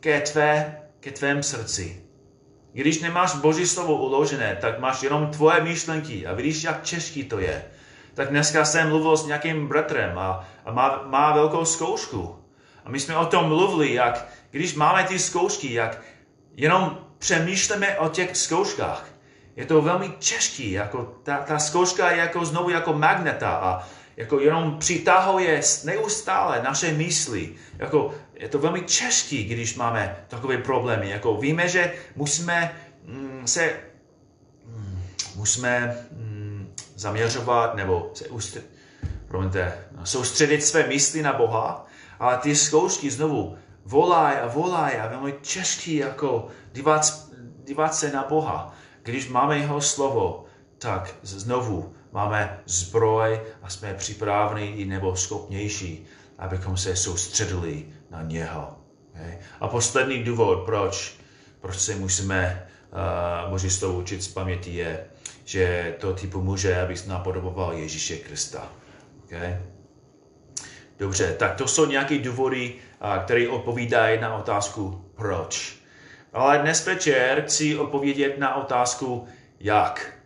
ke, 0.00 0.20
tvé, 0.20 0.82
ke 1.00 1.10
tvém 1.10 1.42
srdci. 1.42 2.02
Když 2.72 3.00
nemáš 3.00 3.34
Boží 3.34 3.66
slovo 3.66 3.94
uložené, 3.94 4.58
tak 4.60 4.78
máš 4.78 5.02
jenom 5.02 5.26
tvoje 5.26 5.60
myšlenky 5.60 6.26
a 6.26 6.34
vidíš, 6.34 6.62
jak 6.62 6.82
těžký 6.82 7.24
to 7.24 7.38
je. 7.38 7.64
Tak 8.14 8.28
dneska 8.28 8.64
jsem 8.64 8.88
mluvil 8.88 9.16
s 9.16 9.26
nějakým 9.26 9.68
bratrem 9.68 10.18
a, 10.18 10.48
a 10.64 10.72
má, 10.72 11.02
má 11.06 11.32
velkou 11.32 11.64
zkoušku. 11.64 12.36
A 12.84 12.90
my 12.90 13.00
jsme 13.00 13.16
o 13.16 13.26
tom 13.26 13.48
mluvili, 13.48 13.94
jak 13.94 14.26
když 14.50 14.74
máme 14.74 15.04
ty 15.04 15.18
zkoušky, 15.18 15.74
jak 15.74 16.02
jenom 16.56 16.98
přemýšlíme 17.18 17.98
o 17.98 18.08
těch 18.08 18.36
zkouškách. 18.36 19.06
Je 19.56 19.66
to 19.66 19.82
velmi 19.82 20.08
těžký, 20.08 20.70
jako 20.70 21.14
ta, 21.22 21.36
ta 21.36 21.58
zkouška 21.58 22.10
je 22.10 22.18
jako 22.18 22.44
znovu 22.44 22.70
jako 22.70 22.92
magneta 22.92 23.50
a 23.50 23.88
jako 24.20 24.40
jenom 24.40 24.78
přitahuje 24.78 25.60
neustále 25.84 26.62
naše 26.62 26.92
mysli. 26.92 27.54
Jako, 27.78 28.14
je 28.34 28.48
to 28.48 28.58
velmi 28.58 28.80
těžký, 28.80 29.44
když 29.44 29.74
máme 29.74 30.16
takové 30.28 30.58
problémy. 30.58 31.10
Jako 31.10 31.36
víme, 31.36 31.68
že 31.68 31.92
musíme 32.16 32.74
mm, 33.04 33.42
se 33.46 33.72
mm, 34.66 35.02
musíme 35.36 36.06
mm, 36.12 36.74
zaměřovat 36.94 37.74
nebo 37.74 38.10
se 38.14 38.28
ustř, 38.28 38.58
promiňte, 39.28 39.78
soustředit 40.04 40.60
své 40.60 40.86
mysli 40.86 41.22
na 41.22 41.32
Boha, 41.32 41.86
ale 42.18 42.38
ty 42.38 42.56
zkoušky 42.56 43.10
znovu 43.10 43.56
volají 43.84 44.38
a 44.38 44.46
volají 44.46 44.96
a 44.96 45.08
velmi 45.08 45.32
těžký 45.32 45.96
jako 45.96 46.48
dívat, 46.72 47.00
dívat 47.64 47.94
se 47.94 48.12
na 48.12 48.26
Boha. 48.28 48.74
Když 49.02 49.28
máme 49.28 49.58
jeho 49.58 49.80
slovo, 49.80 50.44
tak 50.78 51.14
znovu 51.22 51.94
máme 52.12 52.58
zbroj 52.66 53.40
a 53.62 53.68
jsme 53.68 53.94
připraveni 53.94 54.84
nebo 54.84 55.16
schopnější, 55.16 56.06
abychom 56.38 56.76
se 56.76 56.96
soustředili 56.96 57.86
na 58.10 58.22
něho. 58.22 58.76
A 59.60 59.68
poslední 59.68 60.24
důvod, 60.24 60.64
proč, 60.64 61.16
proč 61.60 61.78
se 61.78 61.96
musíme 61.96 62.68
uh, 63.44 63.50
Boží 63.50 63.70
slovo 63.70 63.98
učit 63.98 64.22
z 64.22 64.28
paměti, 64.28 64.74
je, 64.74 65.04
že 65.44 65.94
to 66.00 66.12
ti 66.12 66.26
pomůže, 66.26 66.82
abys 66.82 67.06
napodoboval 67.06 67.72
Ježíše 67.72 68.16
Krista. 68.16 68.72
Okay? 69.24 69.58
Dobře, 70.98 71.34
tak 71.38 71.54
to 71.54 71.68
jsou 71.68 71.86
nějaké 71.86 72.18
důvody, 72.18 72.74
které 73.24 73.48
odpovídají 73.48 74.20
na 74.20 74.34
otázku 74.36 75.04
proč. 75.14 75.76
Ale 76.32 76.58
dnes 76.58 76.86
večer 76.86 77.42
chci 77.42 77.78
odpovědět 77.78 78.38
na 78.38 78.54
otázku 78.54 79.28
jak. 79.60 80.19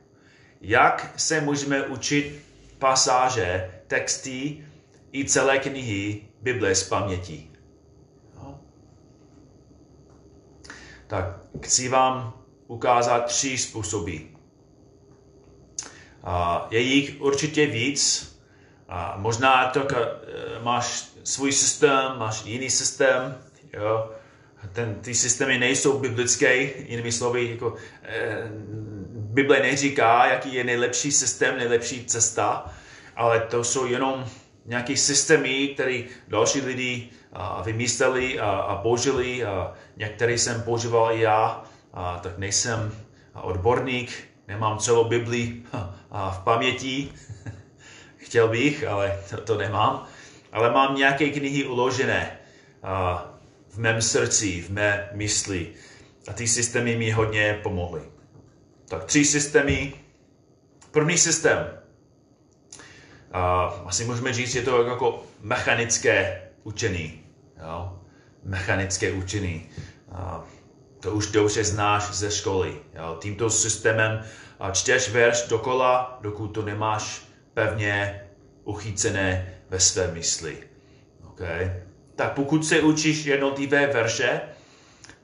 Jak 0.66 1.14
se 1.16 1.40
můžeme 1.40 1.86
učit 1.86 2.40
pasáže, 2.78 3.70
texty 3.86 4.66
i 5.12 5.24
celé 5.24 5.58
knihy 5.58 6.20
Bible 6.42 6.74
z 6.74 6.88
paměti. 6.88 7.50
No. 8.36 8.60
Tak 11.06 11.24
chci 11.62 11.88
vám 11.88 12.32
ukázat 12.66 13.24
tři 13.24 13.58
způsoby. 13.58 14.16
A 16.22 16.66
je 16.70 16.80
jich 16.80 17.20
určitě 17.20 17.66
víc. 17.66 18.34
A 18.88 19.16
možná 19.18 19.70
to, 19.70 19.80
e, 19.80 20.06
máš 20.62 21.08
svůj 21.24 21.52
systém, 21.52 22.18
máš 22.18 22.44
jiný 22.44 22.70
systém. 22.70 23.38
Jo? 23.72 24.14
ten, 24.72 24.94
ty 24.94 25.14
systémy 25.14 25.58
nejsou 25.58 25.98
biblické, 25.98 26.56
jinými 26.56 27.12
slovy, 27.12 27.50
jako, 27.50 27.74
eh, 28.02 28.50
Bible 29.34 29.60
neříká, 29.60 30.26
jaký 30.26 30.54
je 30.54 30.64
nejlepší 30.64 31.12
systém, 31.12 31.56
nejlepší 31.56 32.04
cesta, 32.04 32.74
ale 33.16 33.40
to 33.40 33.64
jsou 33.64 33.86
jenom 33.86 34.26
nějaké 34.66 34.96
systémy, 34.96 35.68
které 35.68 36.02
další 36.28 36.60
lidi 36.60 37.08
vymysleli 37.64 38.40
a, 38.40 38.50
a 38.50 38.76
použili 38.76 39.44
a 39.44 39.72
některé 39.96 40.32
jsem 40.32 40.62
používal 40.62 41.12
i 41.12 41.20
já, 41.20 41.64
a, 41.92 42.18
tak 42.22 42.38
nejsem 42.38 42.92
odborník, 43.42 44.24
nemám 44.48 44.78
celou 44.78 45.04
Bibli 45.04 45.62
v 46.10 46.38
paměti, 46.44 47.12
chtěl 48.16 48.48
bych, 48.48 48.86
ale 48.86 49.18
to, 49.30 49.36
to 49.40 49.58
nemám, 49.58 50.06
ale 50.52 50.70
mám 50.70 50.94
nějaké 50.96 51.30
knihy 51.30 51.64
uložené. 51.64 52.38
V 53.68 53.78
mém 53.78 54.02
srdci, 54.02 54.62
v 54.62 54.70
mé 54.70 55.08
mysli. 55.12 55.68
A 56.28 56.32
ty 56.32 56.46
systémy 56.46 56.96
mi 56.96 57.10
hodně 57.10 57.60
pomohly. 57.62 58.13
Tak 58.88 59.04
tři 59.04 59.24
systémy. 59.24 59.92
První 60.90 61.18
systém. 61.18 61.66
Uh, 63.34 63.88
asi 63.88 64.04
můžeme 64.04 64.32
říct, 64.32 64.54
je 64.54 64.62
to 64.62 64.82
jako 64.82 65.22
mechanické 65.40 66.42
učení. 66.62 67.20
Jo? 67.60 67.98
Mechanické 68.44 69.12
učení. 69.12 69.68
Uh, 70.10 70.44
to 71.00 71.10
už 71.10 71.30
dobře 71.30 71.64
znáš 71.64 72.10
ze 72.12 72.30
školy. 72.30 72.76
Jo? 72.94 73.16
Tímto 73.20 73.50
systémem 73.50 74.24
čteš 74.72 75.10
verš 75.10 75.48
dokola, 75.48 76.18
dokud 76.22 76.48
to 76.48 76.62
nemáš 76.62 77.22
pevně 77.54 78.20
uchycené 78.64 79.54
ve 79.70 79.80
své 79.80 80.12
mysli. 80.12 80.58
Okay? 81.26 81.82
Tak 82.16 82.32
pokud 82.32 82.66
se 82.66 82.80
učíš 82.80 83.24
jednotlivé 83.24 83.86
verše, 83.86 84.40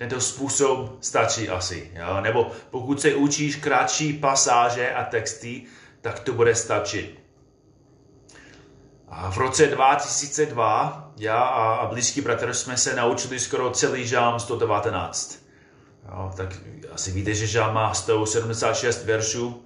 tento 0.01 0.21
způsob 0.21 0.97
stačí 1.01 1.49
asi. 1.49 1.91
Jo? 1.95 2.21
Nebo 2.21 2.51
pokud 2.71 3.01
se 3.01 3.15
učíš 3.15 3.57
kratší 3.57 4.13
pasáže 4.13 4.95
a 4.95 5.05
texty, 5.05 5.63
tak 6.01 6.21
to 6.21 6.33
bude 6.33 6.55
stačit. 6.55 7.21
A 9.09 9.31
v 9.31 9.39
roce 9.39 9.67
2002 9.67 11.13
já 11.17 11.39
a 11.39 11.87
blízký 11.87 12.21
bratr 12.21 12.55
jsme 12.55 12.77
se 12.77 12.95
naučili 12.95 13.41
skoro 13.41 13.71
celý 13.71 14.07
žám 14.07 14.41
119. 14.41 15.43
Jo, 16.09 16.33
tak 16.37 16.57
asi 16.93 17.11
víte, 17.11 17.35
že 17.35 17.47
žám 17.47 17.75
má 17.75 17.95
176 17.95 19.05
veršů, 19.05 19.65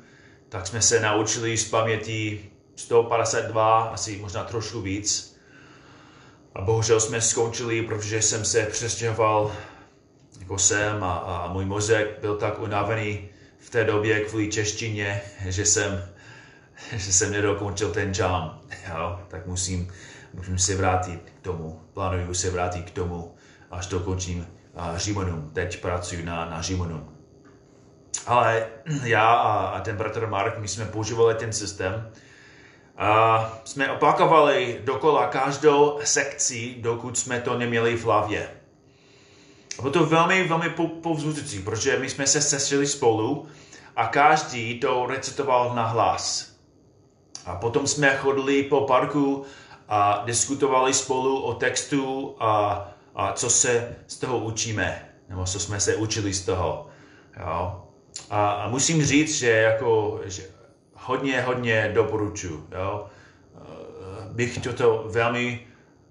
tak 0.48 0.66
jsme 0.66 0.82
se 0.82 1.00
naučili 1.00 1.56
z 1.56 1.70
paměti 1.70 2.50
152, 2.76 3.82
asi 3.82 4.16
možná 4.16 4.44
trošku 4.44 4.80
víc. 4.80 5.36
A 6.54 6.60
bohužel 6.60 7.00
jsme 7.00 7.20
skončili, 7.20 7.82
protože 7.82 8.22
jsem 8.22 8.44
se 8.44 8.62
přestěhoval 8.62 9.52
jako 10.44 10.58
jsem 10.58 11.04
a, 11.04 11.16
a 11.16 11.52
můj 11.52 11.64
mozek 11.64 12.18
byl 12.20 12.36
tak 12.36 12.60
unavený 12.60 13.28
v 13.58 13.70
té 13.70 13.84
době 13.84 14.20
kvůli 14.20 14.48
češtině, 14.48 15.20
že 15.46 15.66
jsem, 15.66 16.04
že 16.92 17.12
jsem 17.12 17.32
nedokončil 17.32 17.90
ten 17.90 18.12
jam. 18.18 18.60
Jo? 18.88 19.20
Tak 19.28 19.46
musím, 19.46 19.92
musím 20.34 20.58
se 20.58 20.76
vrátit 20.76 21.32
k 21.38 21.44
tomu. 21.44 21.80
Plánuju 21.94 22.34
se 22.34 22.50
vrátit 22.50 22.90
k 22.90 22.90
tomu, 22.90 23.34
až 23.70 23.86
dokončím 23.86 24.46
uh, 24.74 24.96
Římanům. 24.96 25.50
Teď 25.52 25.80
pracuji 25.80 26.24
na, 26.24 26.44
na 26.44 26.62
Římanům. 26.62 27.16
Ale 28.26 28.66
já 29.02 29.34
a, 29.34 29.66
a 29.66 29.80
ten 29.80 29.96
bratr 29.96 30.26
Mark, 30.26 30.58
my 30.58 30.68
jsme 30.68 30.84
používali 30.84 31.34
ten 31.34 31.52
systém, 31.52 32.10
a 32.96 33.52
jsme 33.64 33.92
opakovali 33.92 34.80
dokola 34.84 35.26
každou 35.26 36.00
sekci, 36.04 36.74
dokud 36.78 37.18
jsme 37.18 37.40
to 37.40 37.58
neměli 37.58 37.96
v 37.96 38.04
hlavě. 38.04 38.48
Bylo 39.80 39.92
to 39.92 40.06
velmi, 40.06 40.48
velmi 40.48 40.70
povzbuzující, 41.02 41.62
protože 41.62 41.98
my 41.98 42.10
jsme 42.10 42.26
se 42.26 42.40
sešli 42.40 42.86
spolu 42.86 43.46
a 43.96 44.06
každý 44.06 44.80
to 44.80 45.06
recitoval 45.06 45.74
na 45.74 45.86
hlas. 45.86 46.54
A 47.46 47.56
potom 47.56 47.86
jsme 47.86 48.16
chodili 48.16 48.62
po 48.62 48.80
parku 48.80 49.44
a 49.88 50.22
diskutovali 50.24 50.94
spolu 50.94 51.42
o 51.42 51.54
textu 51.54 52.36
a, 52.40 52.84
a 53.14 53.32
co 53.32 53.50
se 53.50 53.96
z 54.06 54.16
toho 54.16 54.38
učíme, 54.38 55.08
nebo 55.28 55.44
co 55.44 55.60
jsme 55.60 55.80
se 55.80 55.96
učili 55.96 56.34
z 56.34 56.44
toho. 56.44 56.88
Jo. 57.40 57.82
A, 58.30 58.50
a 58.50 58.68
musím 58.68 59.04
říct, 59.04 59.38
že 59.38 59.50
jako 59.50 60.20
že 60.24 60.42
hodně, 60.94 61.40
hodně 61.40 61.90
doporučuji. 61.94 62.66
Jo. 62.72 63.06
Bych 64.32 64.58
toto 64.58 65.04
velmi 65.08 65.66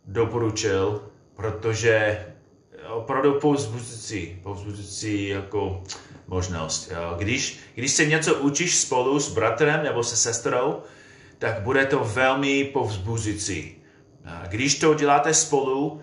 doporučil, 0.06 1.10
protože 1.36 2.26
opravdu 2.94 3.40
povzbuzující, 3.40 4.40
povzbuzující 4.44 5.28
jako 5.28 5.84
možnost. 6.28 6.92
Jo. 6.92 7.16
Když, 7.18 7.60
když 7.76 7.92
se 7.92 8.06
něco 8.06 8.36
učíš 8.36 8.78
spolu 8.78 9.20
s 9.20 9.34
bratrem 9.34 9.84
nebo 9.84 10.04
se 10.04 10.16
sestrou, 10.16 10.82
tak 11.40 11.62
bude 11.62 11.86
to 11.86 12.00
velmi 12.00 12.64
povzbuzující. 12.64 13.76
Když 14.48 14.80
to 14.80 14.94
děláte 14.94 15.34
spolu, 15.34 16.02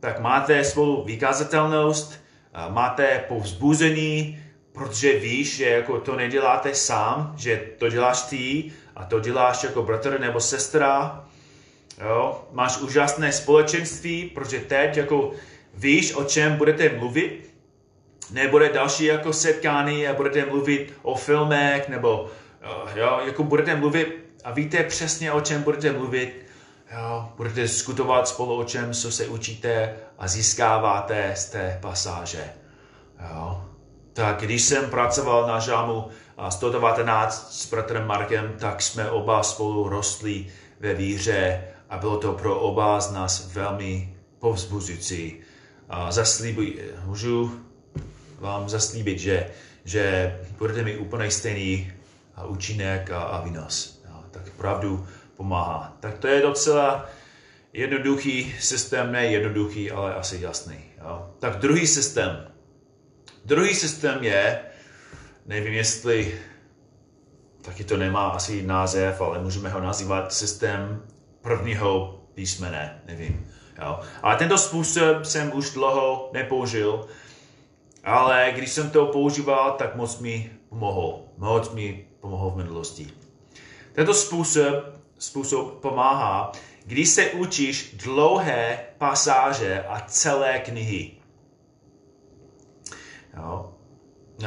tak 0.00 0.20
máte 0.20 0.64
spolu 0.64 1.04
vykazatelnost, 1.04 2.20
máte 2.68 3.24
povzbuzení, 3.28 4.42
protože 4.72 5.18
víš, 5.18 5.56
že 5.56 5.64
jako 5.64 6.00
to 6.00 6.16
neděláte 6.16 6.74
sám, 6.74 7.34
že 7.38 7.62
to 7.78 7.88
děláš 7.88 8.22
ty 8.22 8.72
a 8.96 9.04
to 9.04 9.20
děláš 9.20 9.62
jako 9.62 9.82
bratr 9.82 10.20
nebo 10.20 10.40
sestra. 10.40 11.24
Jo? 12.04 12.44
Máš 12.52 12.78
úžasné 12.78 13.32
společenství, 13.32 14.30
protože 14.34 14.58
teď 14.60 14.96
jako 14.96 15.32
víš, 15.76 16.14
o 16.14 16.24
čem 16.24 16.56
budete 16.56 16.88
mluvit, 16.88 17.54
nebude 18.30 18.68
další 18.68 19.04
jako 19.04 19.32
setkání 19.32 20.08
a 20.08 20.14
budete 20.14 20.46
mluvit 20.46 20.92
o 21.02 21.14
filmech, 21.14 21.88
nebo 21.88 22.30
jo, 22.94 23.20
jako 23.26 23.44
budete 23.44 23.76
mluvit 23.76 24.26
a 24.44 24.50
víte 24.50 24.82
přesně, 24.82 25.32
o 25.32 25.40
čem 25.40 25.62
budete 25.62 25.92
mluvit, 25.92 26.46
jo, 26.92 27.28
budete 27.36 27.60
diskutovat 27.60 28.28
spolu 28.28 28.56
o 28.56 28.64
čem, 28.64 28.92
co 28.92 29.12
se 29.12 29.26
učíte 29.26 29.96
a 30.18 30.28
získáváte 30.28 31.32
z 31.36 31.50
té 31.50 31.78
pasáže. 31.82 32.44
Jo. 33.30 33.64
Tak 34.12 34.36
když 34.40 34.62
jsem 34.62 34.90
pracoval 34.90 35.46
na 35.46 35.58
žámu 35.58 36.08
119 36.48 37.52
s 37.52 37.70
bratrem 37.70 38.06
Markem, 38.06 38.54
tak 38.58 38.82
jsme 38.82 39.10
oba 39.10 39.42
spolu 39.42 39.88
rostli 39.88 40.46
ve 40.80 40.94
víře 40.94 41.64
a 41.90 41.98
bylo 41.98 42.16
to 42.16 42.32
pro 42.32 42.60
oba 42.60 43.00
z 43.00 43.12
nás 43.12 43.52
velmi 43.52 44.16
povzbuzující. 44.38 45.40
Zaslíbuji, 46.10 46.94
můžu 47.04 47.60
vám 48.38 48.68
zaslíbit, 48.68 49.18
že, 49.18 49.50
že 49.84 50.34
budete 50.58 50.82
mít 50.82 50.96
úplně 50.96 51.30
stejný 51.30 51.92
účinek 52.46 53.10
a, 53.10 53.22
a 53.22 53.44
výnos. 53.44 54.02
Tak 54.30 54.50
pravdu 54.50 55.06
pomáhá. 55.36 55.96
Tak 56.00 56.18
to 56.18 56.26
je 56.26 56.42
docela 56.42 57.08
jednoduchý 57.72 58.54
systém, 58.60 59.12
ne 59.12 59.26
jednoduchý, 59.26 59.90
ale 59.90 60.14
asi 60.14 60.40
jasný. 60.40 60.80
Jo. 60.98 61.30
Tak 61.38 61.56
druhý 61.56 61.86
systém. 61.86 62.48
Druhý 63.44 63.74
systém 63.74 64.24
je, 64.24 64.60
nevím 65.46 65.74
jestli, 65.74 66.40
taky 67.62 67.84
to 67.84 67.96
nemá 67.96 68.28
asi 68.28 68.62
název, 68.62 69.20
ale 69.20 69.38
můžeme 69.38 69.68
ho 69.68 69.80
nazývat 69.80 70.32
systém 70.32 71.02
prvního 71.40 72.20
písmene, 72.34 73.02
nevím. 73.06 73.46
Jo. 73.82 74.00
Ale 74.22 74.36
tento 74.36 74.58
způsob 74.58 75.24
jsem 75.24 75.56
už 75.56 75.70
dlouho 75.70 76.30
nepoužil, 76.32 77.06
ale 78.04 78.52
když 78.54 78.72
jsem 78.72 78.90
to 78.90 79.06
používal, 79.06 79.72
tak 79.72 79.96
moc 79.96 80.18
mi 80.18 80.50
pomohl. 80.68 81.20
Moc 81.38 81.70
mi 81.70 82.06
pomohl 82.20 82.50
v 82.50 82.56
minulosti. 82.56 83.10
Tento 83.92 84.14
způsob, 84.14 84.84
způsob 85.18 85.80
pomáhá, 85.80 86.52
když 86.84 87.08
se 87.08 87.30
učíš 87.30 87.94
dlouhé 88.04 88.78
pasáže 88.98 89.84
a 89.88 90.00
celé 90.00 90.58
knihy. 90.58 91.12
Jo. 93.36 93.72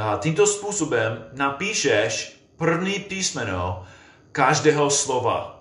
A 0.02 0.18
tímto 0.18 0.48
způsobem 0.48 1.26
napíšeš 1.34 2.42
první 2.58 3.00
písmeno 3.00 3.86
každého 4.32 4.90
slova. 4.90 5.59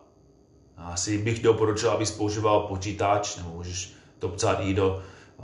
Asi 0.93 1.19
bych 1.19 1.43
doporučil, 1.43 1.91
abys 1.91 2.11
používal 2.11 2.61
počítač, 2.61 3.37
nebo 3.37 3.51
můžeš 3.51 3.93
to 4.19 4.29
psát 4.29 4.61
i 4.61 4.75
do, 4.75 5.03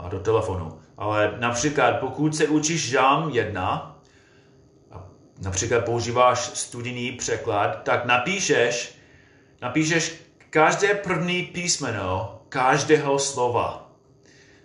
do 0.09 0.19
telefonu. 0.19 0.79
Ale 0.97 1.35
například, 1.39 1.99
pokud 1.99 2.35
se 2.35 2.47
učíš 2.47 2.89
žám 2.89 3.29
jedna, 3.29 3.99
například 5.41 5.85
používáš 5.85 6.39
studijní 6.39 7.11
překlad, 7.11 7.83
tak 7.83 8.05
napíšeš, 8.05 8.95
napíšeš 9.61 10.15
každé 10.49 10.93
první 10.93 11.43
písmeno 11.43 12.41
každého 12.49 13.19
slova. 13.19 13.91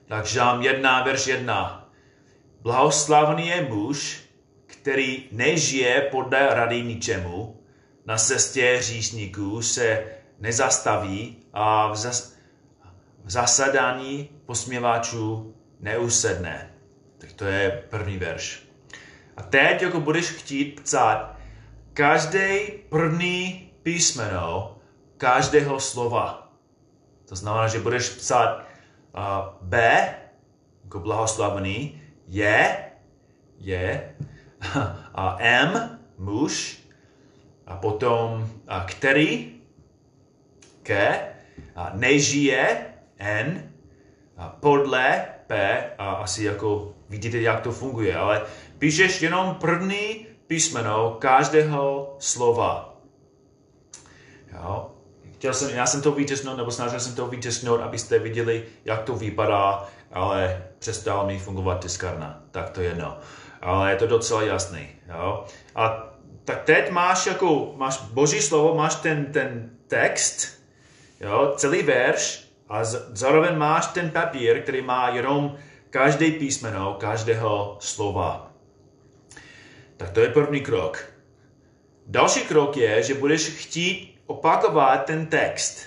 Tak 0.07 0.27
žám 0.27 0.63
jedna, 0.63 1.03
verš 1.03 1.27
jedna. 1.27 1.89
Blahoslavný 2.63 3.49
je 3.49 3.67
muž, 3.69 4.21
který 4.67 5.25
nežije 5.33 6.09
podle 6.11 6.55
rady 6.55 6.83
ničemu, 6.83 7.61
na 8.07 8.17
cestě 8.17 8.79
říšníků 8.81 9.63
se 9.63 10.05
nezastaví 10.41 11.37
a 11.53 11.93
v, 11.93 11.97
zas, 11.97 12.35
v 13.25 13.31
zasadání 13.31 14.29
posměváčů 14.47 15.55
neusedne. 15.81 16.71
Tak 17.19 17.33
to 17.33 17.45
je 17.45 17.85
první 17.91 18.19
verš. 18.19 18.63
A 19.37 19.43
teď, 19.43 19.83
jako 19.83 20.01
budeš 20.01 20.31
chtít 20.31 20.81
psát 20.81 21.37
každý 21.93 22.67
první 22.89 23.71
písmeno 23.83 24.77
každého 25.17 25.81
slova. 25.81 26.53
To 27.29 27.37
znamená, 27.37 27.69
že 27.69 27.79
budeš 27.79 28.09
psát 28.09 28.59
uh, 28.59 29.23
B, 29.61 30.05
jako 30.85 30.99
blahoslavený, 30.99 32.03
je, 32.29 32.77
je, 33.59 34.15
a 35.15 35.37
M, 35.41 35.99
muž, 36.19 36.79
a 37.67 37.77
potom 37.77 38.49
a 38.69 38.85
který, 38.85 39.60
ke, 40.83 41.21
nežije, 41.95 42.87
N, 43.19 43.73
podle 44.61 45.25
P, 45.47 45.85
a 45.99 46.13
asi 46.13 46.45
jako 46.45 46.93
vidíte, 47.09 47.41
jak 47.41 47.61
to 47.61 47.73
funguje, 47.73 48.17
ale 48.17 48.43
píšeš 48.79 49.23
jenom 49.23 49.55
první 49.55 50.27
písmeno 50.47 51.17
každého 51.21 52.17
slova. 52.19 52.97
Jo? 54.53 54.91
Chtěl 55.35 55.55
jsem, 55.55 55.71
já 55.71 55.87
jsem 55.87 56.03
to 56.03 56.13
vytisknout, 56.13 56.57
nebo 56.57 56.71
snažil 56.71 57.01
jsem 57.01 57.15
to 57.15 57.27
vytisknout, 57.27 57.81
abyste 57.81 58.19
viděli, 58.19 58.65
jak 58.85 59.03
to 59.03 59.15
vypadá, 59.17 59.89
ale 60.13 60.65
přestal 60.79 61.27
mi 61.27 61.39
fungovat 61.39 61.83
tiskárna. 61.83 62.43
Tak 62.51 62.71
to 62.71 62.81
je 62.81 62.89
jedno. 62.89 63.19
Ale 63.61 63.91
je 63.91 63.97
to 63.97 64.07
docela 64.07 64.43
jasný. 64.43 64.89
Jo? 65.09 65.45
A 65.75 66.13
tak 66.45 66.63
teď 66.63 66.91
máš 66.91 67.27
jako, 67.27 67.73
máš 67.77 68.01
boží 68.01 68.41
slovo, 68.43 68.75
máš 68.75 68.95
ten, 68.95 69.33
ten 69.33 69.71
text, 69.89 70.60
jo, 71.21 71.53
celý 71.57 71.83
verš 71.83 72.51
a 72.69 72.85
zároveň 72.85 73.57
máš 73.57 73.87
ten 73.87 74.11
papír, 74.11 74.63
který 74.63 74.83
má 74.83 75.09
jenom 75.09 75.57
každý 75.91 76.33
písmeno, 76.33 76.95
každého 76.95 77.77
slova. 77.81 78.53
Tak 79.97 80.11
to 80.11 80.21
je 80.21 80.29
první 80.29 80.61
krok. 80.61 81.05
Další 82.07 82.41
krok 82.41 82.77
je, 82.77 83.03
že 83.03 83.15
budeš 83.15 83.49
chtít 83.49 84.21
opakovat 84.27 85.05
ten 85.05 85.27
text. 85.27 85.83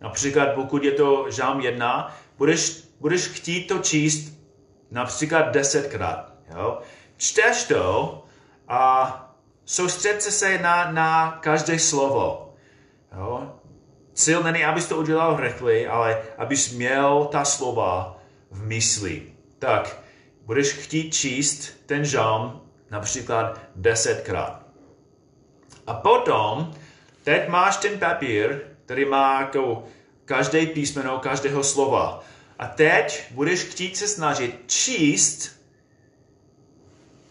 Například 0.00 0.54
pokud 0.54 0.84
je 0.84 0.92
to 0.92 1.30
žám 1.30 1.60
1, 1.60 2.16
budeš, 2.38 2.84
budeš 3.00 3.26
chtít 3.26 3.66
to 3.66 3.78
číst 3.78 4.38
například 4.90 5.42
desetkrát. 5.42 6.32
Jo? 6.54 6.78
Čteš 7.16 7.64
to 7.64 8.24
a 8.68 9.14
soustředte 9.64 10.20
se 10.20 10.58
na, 10.58 10.92
na 10.92 11.38
každé 11.42 11.78
slovo. 11.78 12.54
Jo? 13.16 13.59
Cíl 14.20 14.42
není, 14.42 14.64
abys 14.64 14.86
to 14.86 14.96
udělal 14.96 15.40
rychle, 15.40 15.86
ale 15.86 16.22
abys 16.38 16.72
měl 16.72 17.28
ta 17.32 17.44
slova 17.44 18.20
v 18.50 18.66
mysli. 18.66 19.22
Tak, 19.58 19.96
budeš 20.42 20.72
chtít 20.72 21.14
číst 21.14 21.72
ten 21.86 22.04
žalm 22.04 22.60
například 22.90 23.60
desetkrát. 23.76 24.62
A 25.86 25.94
potom, 25.94 26.74
teď 27.24 27.48
máš 27.48 27.76
ten 27.76 27.98
papír, 27.98 28.60
který 28.84 29.04
má 29.04 29.40
jako 29.40 29.84
každé 30.24 30.66
písmeno, 30.66 31.18
každého 31.18 31.64
slova. 31.64 32.24
A 32.58 32.66
teď 32.66 33.24
budeš 33.30 33.60
chtít 33.60 33.96
se 33.96 34.08
snažit 34.08 34.64
číst 34.66 35.60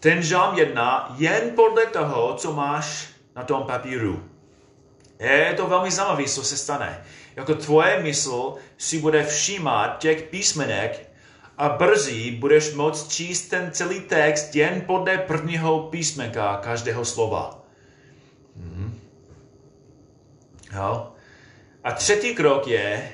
ten 0.00 0.22
žalm 0.22 0.58
jedna 0.58 1.14
jen 1.18 1.50
podle 1.50 1.86
toho, 1.86 2.34
co 2.34 2.52
máš 2.52 3.08
na 3.36 3.42
tom 3.44 3.62
papíru. 3.62 4.30
Je 5.20 5.54
to 5.56 5.66
velmi 5.66 5.90
zajímavé, 5.90 6.24
co 6.24 6.44
se 6.44 6.56
stane. 6.56 7.04
Jako 7.36 7.54
tvoje 7.54 8.02
mysl 8.02 8.54
si 8.78 8.98
bude 8.98 9.24
všímat 9.24 9.98
těch 9.98 10.22
písmenek 10.22 11.10
a 11.58 11.68
brzy 11.68 12.30
budeš 12.30 12.74
moct 12.74 13.12
číst 13.12 13.48
ten 13.48 13.70
celý 13.72 14.00
text 14.00 14.56
jen 14.56 14.80
podle 14.80 15.18
prvního 15.18 15.82
písmenka 15.82 16.56
každého 16.56 17.04
slova. 17.04 17.62
Mhm. 18.56 19.00
Jo? 20.74 21.12
A 21.84 21.92
třetí 21.92 22.34
krok 22.34 22.66
je, 22.66 23.12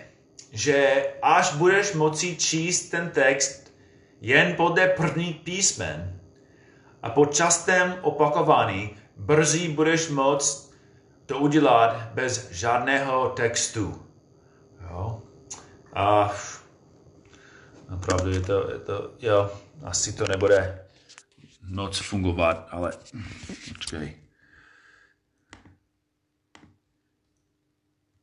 že 0.52 1.06
až 1.22 1.52
budeš 1.52 1.92
moci 1.92 2.36
číst 2.36 2.88
ten 2.88 3.10
text 3.10 3.74
jen 4.20 4.54
podle 4.56 4.88
první 4.88 5.34
písmen, 5.34 6.20
a 7.02 7.10
po 7.10 7.26
častém 7.26 7.98
opakování 8.02 8.96
brzy 9.16 9.68
budeš 9.68 10.08
moct 10.08 10.65
to 11.26 11.38
udělat 11.38 12.08
bez 12.14 12.50
žádného 12.50 13.28
textu. 13.28 14.06
Jo? 14.80 15.22
A 15.94 16.30
opravdu 17.94 18.30
je 18.30 18.40
to, 18.40 18.70
je 18.70 18.78
to, 18.78 19.10
jo, 19.20 19.50
asi 19.84 20.12
to 20.12 20.26
nebude 20.28 20.86
moc 21.62 21.98
fungovat, 21.98 22.68
ale 22.70 22.92
počkej. 23.68 24.16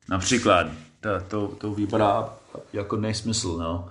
Například, 0.08 0.66
to, 1.00 1.20
to, 1.20 1.48
to 1.48 1.74
vypadá 1.74 2.38
jako 2.72 2.96
nesmysl, 2.96 3.56
no. 3.56 3.90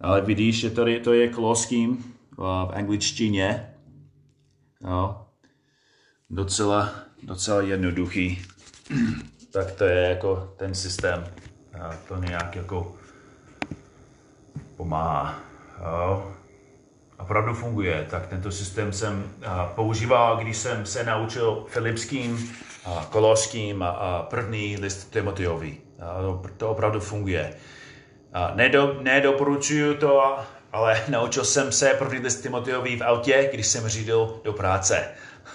Ale 0.00 0.20
vidíš, 0.20 0.60
že 0.60 0.70
tady 0.70 1.00
to 1.00 1.12
je 1.12 1.28
kloským, 1.28 2.18
v 2.38 2.70
angličtině. 2.74 3.74
No, 4.80 5.28
docela, 6.30 6.94
docela 7.22 7.62
jednoduchý. 7.62 8.42
tak 9.52 9.72
to 9.72 9.84
je 9.84 10.08
jako 10.08 10.54
ten 10.56 10.74
systém. 10.74 11.24
To 12.08 12.16
nějak 12.16 12.56
jako 12.56 12.94
pomáhá. 14.76 15.40
Jo. 15.78 16.32
Opravdu 17.18 17.54
funguje. 17.54 18.06
Tak 18.10 18.26
tento 18.26 18.50
systém 18.50 18.92
jsem 18.92 19.30
používal, 19.74 20.36
když 20.36 20.56
jsem 20.56 20.86
se 20.86 21.04
naučil 21.04 21.66
filipským, 21.68 22.52
koloským 23.10 23.82
a 23.82 24.26
první 24.30 24.76
list 24.76 25.10
Timoteovi. 25.10 25.76
To 26.56 26.70
opravdu 26.70 27.00
funguje. 27.00 27.54
Nedo, 28.54 28.96
nedoporučuju 29.02 29.94
to 29.94 30.38
ale 30.72 31.04
naučil 31.08 31.44
jsem 31.44 31.72
se 31.72 31.88
první 31.88 32.18
list 32.18 32.40
Timoteovi 32.40 32.96
v 32.96 33.02
autě, 33.02 33.50
když 33.52 33.66
jsem 33.66 33.88
řídil 33.88 34.40
do 34.44 34.52
práce. 34.52 35.08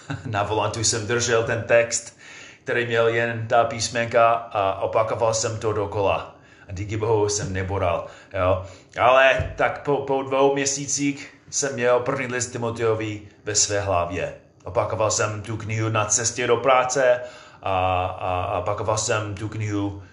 Na 0.26 0.44
volantu 0.44 0.84
jsem 0.84 1.08
držel 1.08 1.44
ten 1.44 1.63
text, 1.63 2.18
který 2.63 2.86
měl 2.86 3.08
jen 3.08 3.48
ta 3.48 3.63
písmenka 3.63 4.32
a 4.32 4.82
opakoval 4.82 5.34
jsem 5.34 5.58
to 5.58 5.74
dokola. 5.74 6.36
A 6.70 6.72
díky 6.72 6.98
bohu 6.98 7.30
jsem 7.30 7.54
neboral. 7.54 8.08
Jo. 8.34 8.66
Ale 9.00 9.54
tak 9.56 9.84
po, 9.84 9.98
po 9.98 10.24
dvou 10.24 10.54
měsících 10.54 11.34
jsem 11.50 11.74
měl 11.74 12.00
první 12.00 12.28
list 12.28 12.48
Timoteovi 12.48 13.22
ve 13.44 13.56
své 13.56 13.80
hlavě. 13.80 14.34
Opakoval 14.63 15.12
jsem 15.12 15.42
tu 15.42 15.58
knihu 15.58 15.89
na 15.89 16.06
cestě 16.06 16.48
do 16.48 16.58
práce 16.58 17.20
a, 17.62 18.06
a, 18.06 18.44
a 18.44 18.60
opakoval 18.60 18.98
jsem 18.98 19.36
tu 19.36 19.50
knihu 19.50 20.04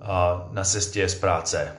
a, 0.00 0.46
na 0.52 0.64
cestě 0.64 1.08
z 1.08 1.14
práce 1.14 1.76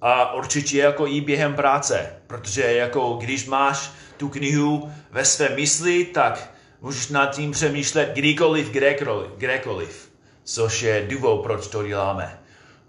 a 0.00 0.34
určitě 0.34 0.78
jako 0.78 1.06
i 1.06 1.20
během 1.20 1.54
práce, 1.54 2.12
protože 2.26 2.72
jako 2.72 3.12
když 3.20 3.46
máš 3.46 3.90
tu 4.16 4.28
knihu 4.28 4.92
ve 5.10 5.24
své 5.24 5.48
mysli, 5.48 6.04
tak 6.04 6.50
můžeš 6.80 7.08
nad 7.08 7.26
tím 7.26 7.52
přemýšlet 7.52 8.10
kdykoliv, 8.14 8.70
kdekoliv, 8.70 9.30
kdekoliv, 9.36 10.12
což 10.44 10.82
je 10.82 11.06
důvod, 11.10 11.42
proč 11.42 11.66
to 11.66 11.86
děláme. 11.86 12.40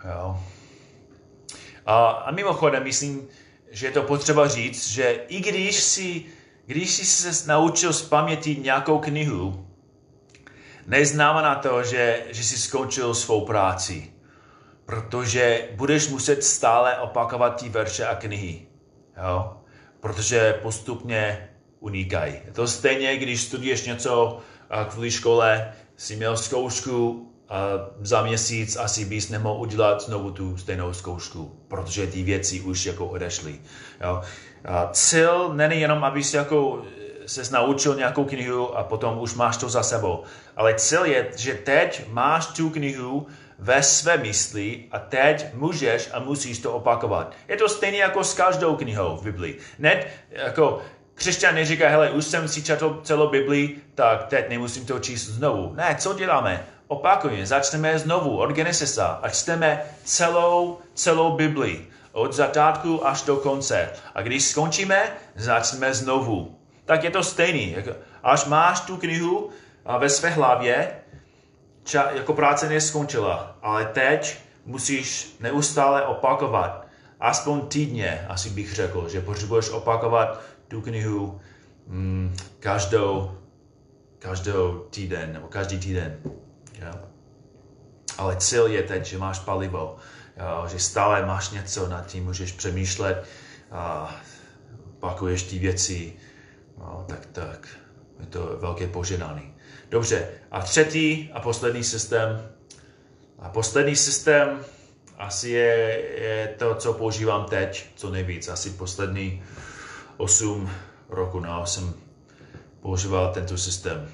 Jo. 0.05 0.43
A, 1.85 2.07
a 2.09 2.31
mimochodem, 2.31 2.83
myslím, 2.83 3.27
že 3.71 3.87
je 3.87 3.91
to 3.91 4.03
potřeba 4.03 4.47
říct, 4.47 4.89
že 4.89 5.25
i 5.27 5.39
když 5.39 5.75
si, 5.75 6.25
když 6.65 6.91
jsi 6.91 7.05
se 7.05 7.47
naučil 7.47 7.93
z 7.93 8.01
paměti 8.01 8.55
nějakou 8.55 8.99
knihu, 8.99 9.67
neznamená 10.87 11.55
to, 11.55 11.83
že, 11.83 12.23
že 12.29 12.43
jsi 12.43 12.57
skončil 12.57 13.15
svou 13.15 13.45
práci 13.45 14.11
protože 14.89 15.69
budeš 15.75 16.07
muset 16.07 16.43
stále 16.43 16.97
opakovat 16.97 17.49
ty 17.49 17.69
verše 17.69 18.05
a 18.05 18.15
knihy. 18.15 18.67
Jo? 19.17 19.57
Protože 19.99 20.59
postupně 20.61 21.48
unikají. 21.79 22.33
Je 22.45 22.51
to 22.51 22.67
stejně, 22.67 23.17
když 23.17 23.41
studuješ 23.41 23.85
něco 23.85 24.39
kvůli 24.89 25.11
škole, 25.11 25.73
si 25.97 26.15
měl 26.15 26.37
zkoušku 26.37 27.25
a 27.49 27.61
za 28.01 28.23
měsíc 28.23 28.75
asi 28.75 29.05
bys 29.05 29.29
nemohl 29.29 29.61
udělat 29.61 30.01
znovu 30.01 30.31
tu 30.31 30.57
stejnou 30.57 30.93
zkoušku, 30.93 31.55
protože 31.67 32.07
ty 32.07 32.23
věci 32.23 32.61
už 32.61 32.85
jako 32.85 33.05
odešly. 33.05 33.59
Jo? 34.01 34.21
A 34.65 34.89
cíl 34.91 35.53
není 35.53 35.81
jenom, 35.81 36.03
abys 36.03 36.33
jako 36.33 36.85
se 37.25 37.51
naučil 37.51 37.95
nějakou 37.95 38.25
knihu 38.25 38.77
a 38.77 38.83
potom 38.83 39.19
už 39.19 39.33
máš 39.33 39.57
to 39.57 39.69
za 39.69 39.83
sebou. 39.83 40.23
Ale 40.55 40.73
cíl 40.73 41.05
je, 41.05 41.31
že 41.35 41.53
teď 41.53 42.03
máš 42.09 42.47
tu 42.47 42.69
knihu 42.69 43.27
ve 43.59 43.83
své 43.83 44.17
mysli 44.17 44.85
a 44.91 44.99
teď 44.99 45.53
můžeš 45.53 46.09
a 46.13 46.19
musíš 46.19 46.59
to 46.59 46.73
opakovat. 46.73 47.33
Je 47.47 47.57
to 47.57 47.69
stejné 47.69 47.97
jako 47.97 48.23
s 48.23 48.33
každou 48.33 48.75
knihou 48.75 49.17
v 49.17 49.23
Biblii. 49.23 49.57
Ne, 49.79 50.05
jako 50.29 50.81
křesťan 51.19 51.55
neříká, 51.55 51.89
hele, 51.89 52.09
už 52.09 52.25
jsem 52.25 52.47
si 52.47 52.63
četl 52.63 53.01
celou 53.03 53.29
Biblii, 53.29 53.81
tak 53.95 54.27
teď 54.27 54.49
nemusím 54.49 54.85
to 54.85 54.99
číst 54.99 55.25
znovu. 55.25 55.73
Ne, 55.75 55.95
co 55.99 56.13
děláme? 56.13 56.65
Opakujeme, 56.87 57.45
začneme 57.45 57.99
znovu 57.99 58.37
od 58.37 58.51
Genesisa 58.51 59.19
a 59.21 59.29
čteme 59.29 59.81
celou, 60.03 60.79
celou 60.93 61.35
Biblii. 61.35 61.89
Od 62.11 62.33
začátku 62.33 63.07
až 63.07 63.21
do 63.21 63.35
konce. 63.35 63.89
A 64.15 64.21
když 64.21 64.43
skončíme, 64.43 65.11
začneme 65.35 65.93
znovu. 65.93 66.55
Tak 66.85 67.03
je 67.03 67.11
to 67.11 67.23
stejný. 67.23 67.75
Až 68.23 68.45
máš 68.45 68.79
tu 68.79 68.97
knihu 68.97 69.49
ve 69.99 70.09
své 70.09 70.29
hlavě, 70.29 70.91
ča, 71.83 72.11
jako 72.11 72.33
práce 72.33 72.69
neskončila, 72.69 73.55
ale 73.61 73.85
teď 73.85 74.37
musíš 74.65 75.35
neustále 75.39 76.05
opakovat, 76.05 76.85
aspoň 77.19 77.61
týdně, 77.61 78.25
asi 78.29 78.49
bych 78.49 78.75
řekl, 78.75 79.09
že 79.09 79.21
potřebuješ 79.21 79.69
opakovat 79.69 80.41
tu 80.69 80.81
knihu 80.81 81.41
mm, 81.87 82.35
každou, 82.59 83.37
každou 84.19 84.79
týden, 84.89 85.33
nebo 85.33 85.47
každý 85.47 85.79
týden. 85.79 86.19
Jo? 86.81 86.93
Ale 88.17 88.35
cíl 88.35 88.67
je 88.67 88.83
teď, 88.83 89.05
že 89.05 89.17
máš 89.17 89.39
palivo, 89.39 89.97
jo? 90.37 90.67
že 90.67 90.79
stále 90.79 91.25
máš 91.25 91.49
něco, 91.49 91.89
nad 91.89 92.07
tím 92.07 92.23
můžeš 92.23 92.51
přemýšlet, 92.51 93.25
a 93.71 94.15
opakuješ 94.97 95.43
ty 95.43 95.59
věci, 95.59 96.13
no, 96.77 97.05
tak 97.09 97.25
tak. 97.25 97.67
Je 98.19 98.25
to 98.25 98.57
velké 98.59 98.87
požehnání. 98.87 99.53
Dobře, 99.89 100.27
a 100.51 100.61
třetí 100.61 101.29
a 101.33 101.39
poslední 101.39 101.83
systém. 101.83 102.49
A 103.39 103.49
poslední 103.49 103.95
systém 103.95 104.65
asi 105.17 105.49
je, 105.49 106.01
je 106.21 106.55
to, 106.57 106.75
co 106.75 106.93
používám 106.93 107.45
teď, 107.45 107.85
co 107.95 108.09
nejvíc. 108.09 108.47
Asi 108.47 108.69
poslední 108.69 109.43
8 110.19 110.69
roku 111.09 111.39
no, 111.39 111.65
jsem 111.65 111.93
používal 112.81 113.33
tento 113.33 113.57
systém. 113.57 114.09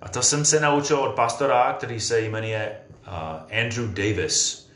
A 0.00 0.08
to 0.08 0.22
jsem 0.22 0.44
se 0.44 0.60
naučil 0.60 0.98
od 0.98 1.14
pastora, 1.14 1.72
který 1.72 2.00
se 2.00 2.20
jmenuje 2.20 2.78
Andrew 3.62 3.94
Davis. 3.94 4.70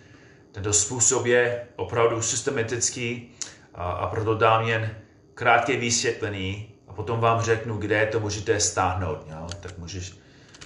Tento 0.52 0.72
způsob 0.72 1.26
je 1.26 1.68
opravdu 1.76 2.22
systematický 2.22 3.34
a, 3.74 3.90
a 3.90 4.06
proto 4.06 4.34
dám 4.34 4.68
jen 4.68 4.96
krátké 5.34 5.76
vysvětlení 5.76 6.74
a 6.88 6.92
potom 6.92 7.20
vám 7.20 7.42
řeknu, 7.42 7.76
kde 7.76 8.06
to 8.06 8.20
můžete 8.20 8.60
stáhnout. 8.60 9.18
Jo? 9.28 9.46
Tak 9.60 9.78
můžeš, 9.78 10.14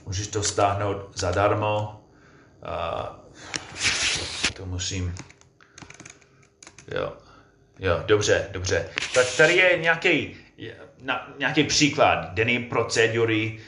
můžeš 0.07 0.27
to 0.27 0.43
stáhnout 0.43 1.19
zadarmo. 1.19 2.05
A 2.63 3.17
to 4.57 4.67
musím... 4.67 5.15
Jo. 6.95 7.13
Jo, 7.81 8.03
dobře, 8.07 8.49
dobře. 8.53 8.89
Tak 9.15 9.27
tady 9.37 9.57
je 9.57 9.79
nějaký, 9.79 10.37
na, 11.03 11.33
nějaký 11.39 11.65
příklad 11.65 12.35
denní 12.35 12.59
procedury. 12.59 13.61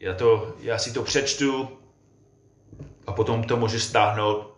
Já, 0.00 0.14
to, 0.14 0.54
já 0.60 0.78
si 0.78 0.92
to 0.92 1.02
přečtu 1.02 1.78
a 3.06 3.12
potom 3.12 3.44
to 3.44 3.56
můžeš 3.56 3.82
stáhnout. 3.82 4.56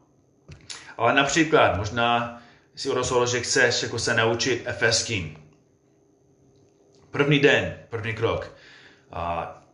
Ale 0.96 1.14
například 1.14 1.76
možná 1.76 2.42
si 2.74 2.90
rozhodl, 2.90 3.26
že 3.26 3.40
chceš 3.40 3.82
jako 3.82 3.98
se 3.98 4.14
naučit 4.14 4.62
efeským. 4.66 5.36
První 7.10 7.38
den, 7.38 7.78
první 7.88 8.14
krok. 8.14 8.56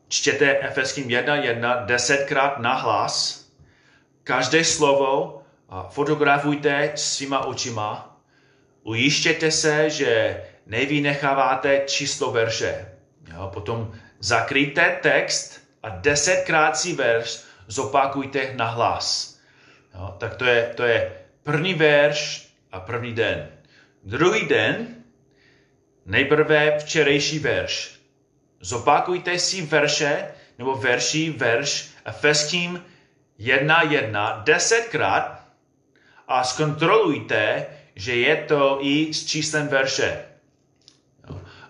čtěte 0.09 0.61
efeským 0.61 1.09
1.1 1.09 1.87
desetkrát 1.87 2.59
na 2.59 2.75
hlas. 2.75 3.47
Každé 4.25 4.65
slovo 4.65 5.43
fotografujte 5.91 6.93
svýma 6.95 7.45
očima. 7.45 8.16
Ujištěte 8.87 9.51
se, 9.51 9.91
že 9.91 10.43
nevynecháváte 10.67 11.83
číslo 11.87 12.33
verše. 12.33 12.89
Jo, 13.35 13.51
potom 13.55 13.93
zakryjte 14.19 14.99
text 15.03 15.61
a 15.83 15.89
desetkrát 15.89 16.77
si 16.77 16.93
verš 16.93 17.41
zopakujte 17.67 18.55
na 18.55 18.65
hlas. 18.65 19.39
Jo, 19.95 20.15
tak 20.19 20.37
to 20.37 20.45
je, 20.45 20.73
to 20.77 20.83
je 20.83 21.13
první 21.43 21.75
verš 21.75 22.49
a 22.73 22.81
první 22.81 23.13
den. 23.13 23.49
Druhý 24.05 24.47
den, 24.47 24.87
nejprve 26.05 26.79
včerejší 26.79 27.39
verš. 27.39 28.01
Zopakujte 28.61 29.39
si 29.39 29.63
verše 29.63 30.29
nebo 30.59 30.75
verší 30.75 31.31
verš 31.31 31.91
Efeským 32.05 32.85
jedna 33.39 33.83
jedna 33.83 34.43
desetkrát 34.45 35.47
a 36.29 36.45
zkontrolujte, 36.45 37.67
že 37.97 38.17
je 38.17 38.37
to 38.37 38.79
i 38.81 39.15
s 39.15 39.27
číslem 39.27 39.69
verše. 39.69 40.25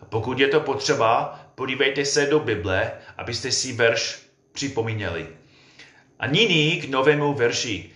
A 0.01 0.05
pokud 0.05 0.39
je 0.39 0.49
to 0.49 0.61
potřeba, 0.61 1.41
podívejte 1.55 2.05
se 2.05 2.27
do 2.27 2.41
Bible, 2.41 2.93
abyste 3.17 3.53
si 3.53 3.73
verš 3.73 4.19
připomínali. 4.53 5.29
A 6.19 6.27
nyní 6.27 6.81
k 6.81 6.89
novému 6.89 7.35
verši. 7.35 7.91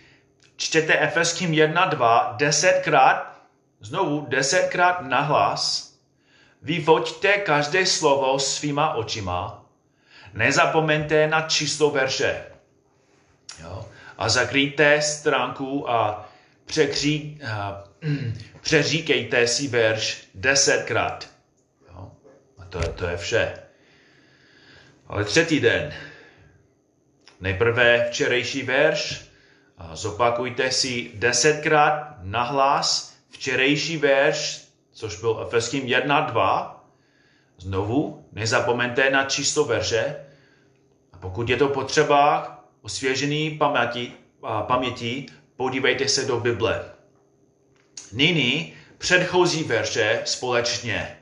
Čtěte 0.57 0.99
Efeským 0.99 1.53
1.2 1.53 2.37
desetkrát, 2.37 3.41
znovu 3.81 4.27
desetkrát 4.29 5.01
nahlas. 5.01 5.95
Vyvoďte 6.63 7.33
každé 7.33 7.87
slovo 7.87 8.39
svýma 8.39 8.95
očima. 8.95 9.65
Nezapomeňte 10.35 11.27
na 11.27 11.49
číslo 11.49 11.91
verše. 11.91 12.45
Jo? 13.63 13.89
A 14.19 14.29
zakryjte 14.29 15.03
stránku 15.03 15.91
a 15.91 16.29
překří, 16.67 17.41
uh, 17.43 17.90
přeříkejte 18.61 19.47
si 19.47 19.69
verš 19.69 20.29
desetkrát. 20.35 21.31
Jo? 21.89 22.13
A 22.59 22.65
to 22.65 22.79
je, 22.79 22.89
to 22.89 23.07
je 23.07 23.17
vše. 23.17 23.55
Ale 25.07 25.25
třetí 25.25 25.61
den. 25.61 25.93
Nejprve 27.41 28.09
včerejší 28.11 28.63
verš. 28.63 29.31
A 29.79 29.97
zopakujte 29.97 30.71
si 30.71 31.11
desetkrát 31.15 32.17
nahlas 32.23 33.17
včerejší 33.31 33.97
verš, 33.97 34.69
což 34.93 35.21
byl 35.21 35.45
Efeským 35.47 35.87
1.2. 35.87 36.75
Znovu, 37.59 38.29
nezapomeňte 38.33 39.11
na 39.11 39.25
číslo 39.25 39.65
verše. 39.65 40.17
A 41.13 41.19
pokud 41.19 41.49
je 41.49 41.57
to 41.57 41.69
potřeba, 41.69 42.57
osvěžený 42.83 43.51
paměti, 43.59 44.13
paměti 44.67 45.27
podívejte 45.57 46.09
se 46.09 46.25
do 46.25 46.41
Bible. 46.41 47.00
Nyní 48.13 48.75
předchozí 48.99 49.65
verše 49.65 50.23
společně. 50.25 51.17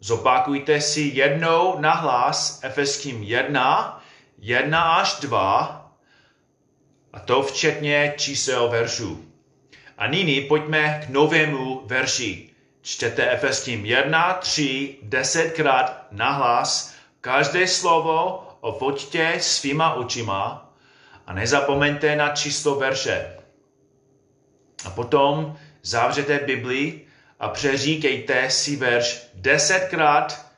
Zopakujte 0.00 0.80
si 0.80 1.00
jednou 1.00 1.80
nahlas 1.80 2.60
Efeským 2.62 3.22
1, 3.22 4.02
1 4.38 4.82
až 4.82 5.20
2, 5.20 5.92
a 7.12 7.20
to 7.20 7.42
včetně 7.42 8.14
čísel 8.16 8.68
veršů. 8.68 9.24
A 9.98 10.06
nyní 10.06 10.40
pojďme 10.40 11.02
k 11.06 11.08
novému 11.08 11.82
verši. 11.86 12.50
Čtete 12.82 13.30
Efeským 13.30 13.86
1, 13.86 14.34
3, 14.34 14.98
desetkrát 15.02 16.06
nahlas, 16.10 16.94
každé 17.20 17.66
slovo 17.66 18.48
ofoťte 18.60 19.40
svýma 19.40 19.94
očima 19.94 20.72
a 21.26 21.32
nezapomeňte 21.34 22.16
na 22.16 22.28
číslo 22.34 22.74
verše. 22.74 23.38
A 24.84 24.90
potom 24.90 25.58
zavřete 25.82 26.38
Bibli 26.38 27.00
a 27.40 27.48
přeříkejte 27.48 28.50
si 28.50 28.76
verš 28.76 29.30
desetkrát, 29.34 30.52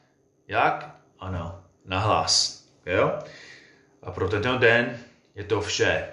jak? 0.49 0.97
Ano, 1.19 1.65
nahlas. 1.85 2.65
Jo? 2.87 3.19
A 4.03 4.11
pro 4.11 4.29
tento 4.29 4.59
den 4.59 4.99
je 5.35 5.45
to 5.45 5.61
vše. 5.61 6.09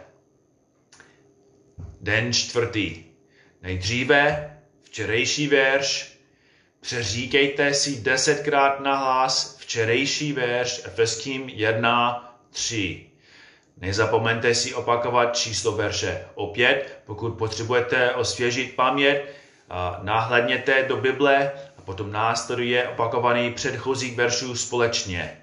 Den 2.02 2.34
čtvrtý. 2.34 3.04
Nejdříve 3.62 4.52
včerejší 4.84 5.48
verš, 5.48 6.18
přeříkejte 6.80 7.74
si 7.74 8.02
desetkrát 8.02 8.80
nahlas 8.80 9.58
včerejší 9.58 10.34
verš 10.34 10.82
Efeským 10.86 11.50
1, 11.50 12.40
3. 12.50 13.11
Nezapomeňte 13.82 14.56
si 14.56 14.74
opakovat 14.74 15.36
číslo 15.36 15.72
verše. 15.72 16.26
Opět, 16.36 17.02
pokud 17.06 17.30
potřebujete 17.30 18.12
osvěžit 18.12 18.76
paměť, 18.76 19.22
náhledněte 20.02 20.86
do 20.88 20.98
Bible 20.98 21.52
a 21.78 21.82
potom 21.82 22.12
následuje 22.12 22.88
opakovaný 22.88 23.54
předchozích 23.54 24.16
veršů 24.16 24.56
společně. 24.56 25.38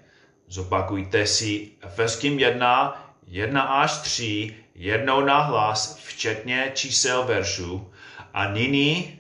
Zopakujte 0.48 1.26
si 1.26 1.70
Efeským 1.82 2.38
1, 2.38 3.12
1 3.26 3.62
až 3.62 3.98
3, 3.98 4.56
jednou 4.74 5.20
hlas, 5.26 5.98
včetně 6.04 6.70
čísel 6.74 7.24
veršů. 7.24 7.92
A 8.34 8.48
nyní, 8.48 9.18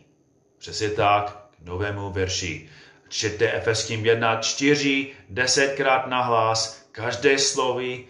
přesně 0.58 0.90
tak, 0.90 1.48
k 1.62 1.66
novému 1.66 2.10
verši. 2.10 2.68
Čtěte 3.08 3.52
Efeským 3.52 4.06
1, 4.06 4.36
4, 4.36 5.10
desetkrát 5.28 6.06
hlas, 6.06 6.88
každé 6.92 7.38
slovy, 7.38 8.04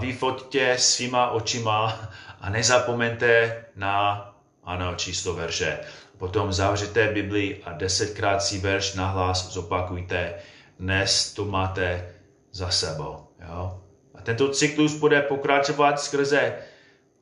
vyfoťte 0.00 0.78
svýma 0.78 1.30
očima 1.30 2.10
a 2.40 2.50
nezapomeňte 2.50 3.64
na 3.76 4.26
ano, 4.64 4.94
číslo 4.94 5.34
verše. 5.34 5.78
Potom 6.18 6.52
zavřete 6.52 7.12
Bibli 7.12 7.62
a 7.64 7.72
desetkrát 7.72 8.42
si 8.42 8.58
verš 8.58 8.94
nahlas 8.94 9.52
zopakujte. 9.52 10.34
Dnes 10.78 11.34
to 11.34 11.44
máte 11.44 12.14
za 12.52 12.70
sebou. 12.70 13.26
Jo? 13.48 13.80
A 14.14 14.22
tento 14.22 14.48
cyklus 14.48 14.94
bude 14.94 15.22
pokračovat 15.22 16.00
skrze 16.00 16.54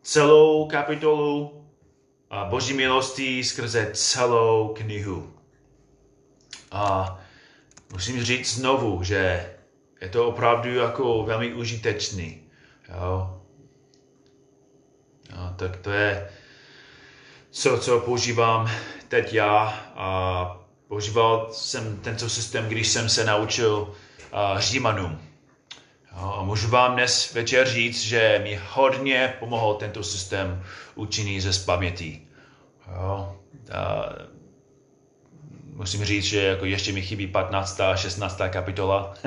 celou 0.02 0.66
kapitolu 0.68 1.64
a 2.30 2.44
Boží 2.44 2.74
milosti, 2.74 3.44
skrze 3.44 3.90
celou 3.92 4.74
knihu. 4.74 5.32
A 6.70 7.18
musím 7.92 8.24
říct 8.24 8.54
znovu, 8.54 9.02
že 9.02 9.51
je 10.02 10.08
to 10.08 10.28
opravdu 10.28 10.74
jako 10.74 11.22
velmi 11.22 11.52
užitečný. 11.54 12.42
Jo? 12.88 13.40
Jo, 15.30 15.50
tak 15.56 15.76
to 15.76 15.90
je 15.90 16.28
co, 17.50 17.78
co 17.78 18.00
používám 18.00 18.70
teď 19.08 19.32
já. 19.32 19.66
A 19.96 20.58
používal 20.88 21.48
jsem 21.52 21.96
tento 21.96 22.28
systém, 22.28 22.68
když 22.68 22.88
jsem 22.88 23.08
se 23.08 23.24
naučil 23.24 23.76
uh, 23.78 24.58
Římanům. 24.58 25.20
A 26.10 26.42
můžu 26.42 26.68
vám 26.68 26.92
dnes 26.92 27.34
večer 27.34 27.68
říct, 27.68 28.02
že 28.02 28.40
mi 28.42 28.60
hodně 28.70 29.34
pomohl 29.38 29.74
tento 29.74 30.02
systém 30.02 30.64
učení 30.94 31.40
ze 31.40 31.64
paměti. 31.64 32.26
Jo, 32.88 33.36
a 33.72 34.04
musím 35.72 36.04
říct, 36.04 36.24
že 36.24 36.42
jako 36.42 36.64
ještě 36.64 36.92
mi 36.92 37.02
chybí 37.02 37.26
15. 37.26 37.80
a 37.80 37.96
16. 37.96 38.40
kapitola. 38.50 39.14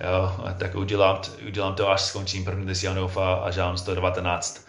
jo, 0.00 0.44
tak 0.58 0.74
udělám, 0.74 1.20
udělám 1.46 1.74
to, 1.74 1.90
až 1.90 2.00
skončím 2.00 2.44
první 2.44 2.66
list 2.66 2.82
Janova 2.82 3.34
a 3.34 3.50
žám 3.50 3.78
119. 3.78 4.66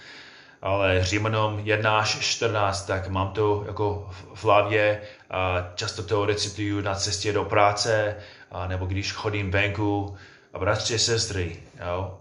Ale 0.61 1.03
Římanům 1.03 1.59
1 1.59 1.99
až 1.99 2.19
14, 2.19 2.85
tak 2.85 3.07
mám 3.07 3.31
to 3.31 3.63
jako 3.67 4.09
v 4.33 4.43
hlavě 4.43 5.01
a 5.29 5.71
často 5.75 6.03
to 6.03 6.25
recituju 6.25 6.81
na 6.81 6.95
cestě 6.95 7.33
do 7.33 7.45
práce, 7.45 8.15
a 8.51 8.67
nebo 8.67 8.85
když 8.85 9.13
chodím 9.13 9.51
venku. 9.51 10.15
A 10.53 10.59
bratři, 10.59 10.99
sestry, 10.99 11.57
jo, 11.87 12.17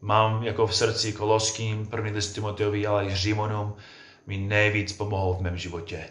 mám 0.00 0.42
jako 0.42 0.66
v 0.66 0.76
srdci 0.76 1.12
Koloským, 1.12 1.86
první 1.86 2.10
list 2.10 2.32
Timoteovi, 2.32 2.86
ale 2.86 3.06
i 3.06 3.14
Římanům, 3.14 3.74
mi 4.26 4.38
nejvíc 4.38 4.92
pomohou 4.92 5.34
v 5.34 5.40
mém 5.40 5.56
životě. 5.56 6.08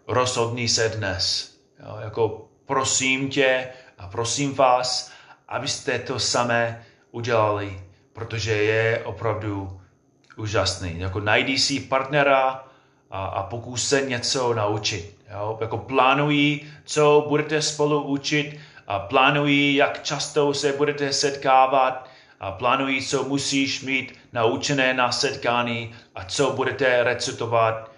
rozhodni 0.07 0.69
se 0.69 0.89
dnes. 0.89 1.55
Jo? 1.79 1.97
Jako 2.01 2.49
prosím 2.65 3.29
tě 3.29 3.67
a 3.97 4.07
prosím 4.07 4.55
vás, 4.55 5.11
abyste 5.47 5.99
to 5.99 6.19
samé 6.19 6.85
udělali, 7.11 7.79
protože 8.13 8.51
je 8.51 9.03
opravdu 9.03 9.81
úžasný. 10.37 10.99
Jako 10.99 11.19
najdi 11.19 11.59
si 11.59 11.79
partnera 11.79 12.63
a, 13.11 13.25
a 13.25 13.43
pokus 13.43 13.87
se 13.87 14.01
něco 14.01 14.53
naučit. 14.53 15.17
Jo? 15.31 15.57
Jako 15.61 15.77
plánují, 15.77 16.71
co 16.85 17.25
budete 17.29 17.61
spolu 17.61 18.01
učit 18.01 18.59
a 18.87 18.99
plánují, 18.99 19.75
jak 19.75 20.03
často 20.03 20.53
se 20.53 20.71
budete 20.71 21.13
setkávat 21.13 22.09
a 22.39 22.51
plánují, 22.51 23.05
co 23.05 23.23
musíš 23.23 23.81
mít 23.81 24.13
naučené 24.33 24.93
na 24.93 25.11
setkání 25.11 25.95
a 26.15 26.25
co 26.25 26.51
budete 26.51 27.03
recitovat. 27.03 27.91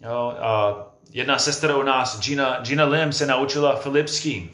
Jo? 0.00 0.34
A 0.40 0.76
jedna 1.12 1.38
sestra 1.38 1.76
u 1.76 1.82
nás, 1.82 2.20
Gina, 2.20 2.60
Gina 2.60 2.84
Lim, 2.84 3.12
se 3.12 3.26
naučila 3.26 3.76
filipským 3.76 4.50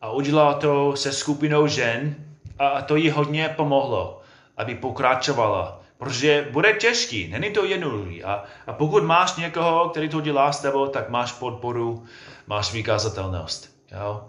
a 0.00 0.10
udělala 0.10 0.54
to 0.54 0.96
se 0.96 1.12
skupinou 1.12 1.66
žen 1.66 2.14
a 2.58 2.82
to 2.82 2.96
jí 2.96 3.10
hodně 3.10 3.54
pomohlo, 3.56 4.22
aby 4.56 4.74
pokračovala. 4.74 5.80
Protože 5.98 6.48
bude 6.50 6.72
těžký, 6.72 7.28
není 7.28 7.50
to 7.50 7.64
jednoduchý. 7.64 8.24
A, 8.24 8.44
a 8.66 8.72
pokud 8.72 9.04
máš 9.04 9.36
někoho, 9.36 9.88
který 9.88 10.08
to 10.08 10.20
dělá 10.20 10.52
s 10.52 10.60
tebou, 10.60 10.86
tak 10.86 11.08
máš 11.08 11.32
podporu, 11.32 12.04
máš 12.46 12.72
vykázatelnost. 12.72 13.76
Jo? 13.92 14.28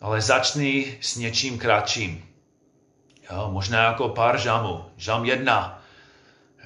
Ale 0.00 0.20
začni 0.20 0.98
s 1.00 1.16
něčím 1.16 1.58
kratším. 1.58 2.24
Jo? 3.32 3.48
Možná 3.52 3.84
jako 3.84 4.08
pár 4.08 4.38
žamů. 4.38 4.84
Žam 4.96 5.24
jedna. 5.24 5.82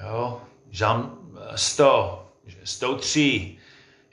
Jo? 0.03 0.41
Žam 0.71 1.17
sto. 1.55 2.25
Sto 2.63 2.95
tři. 2.95 3.57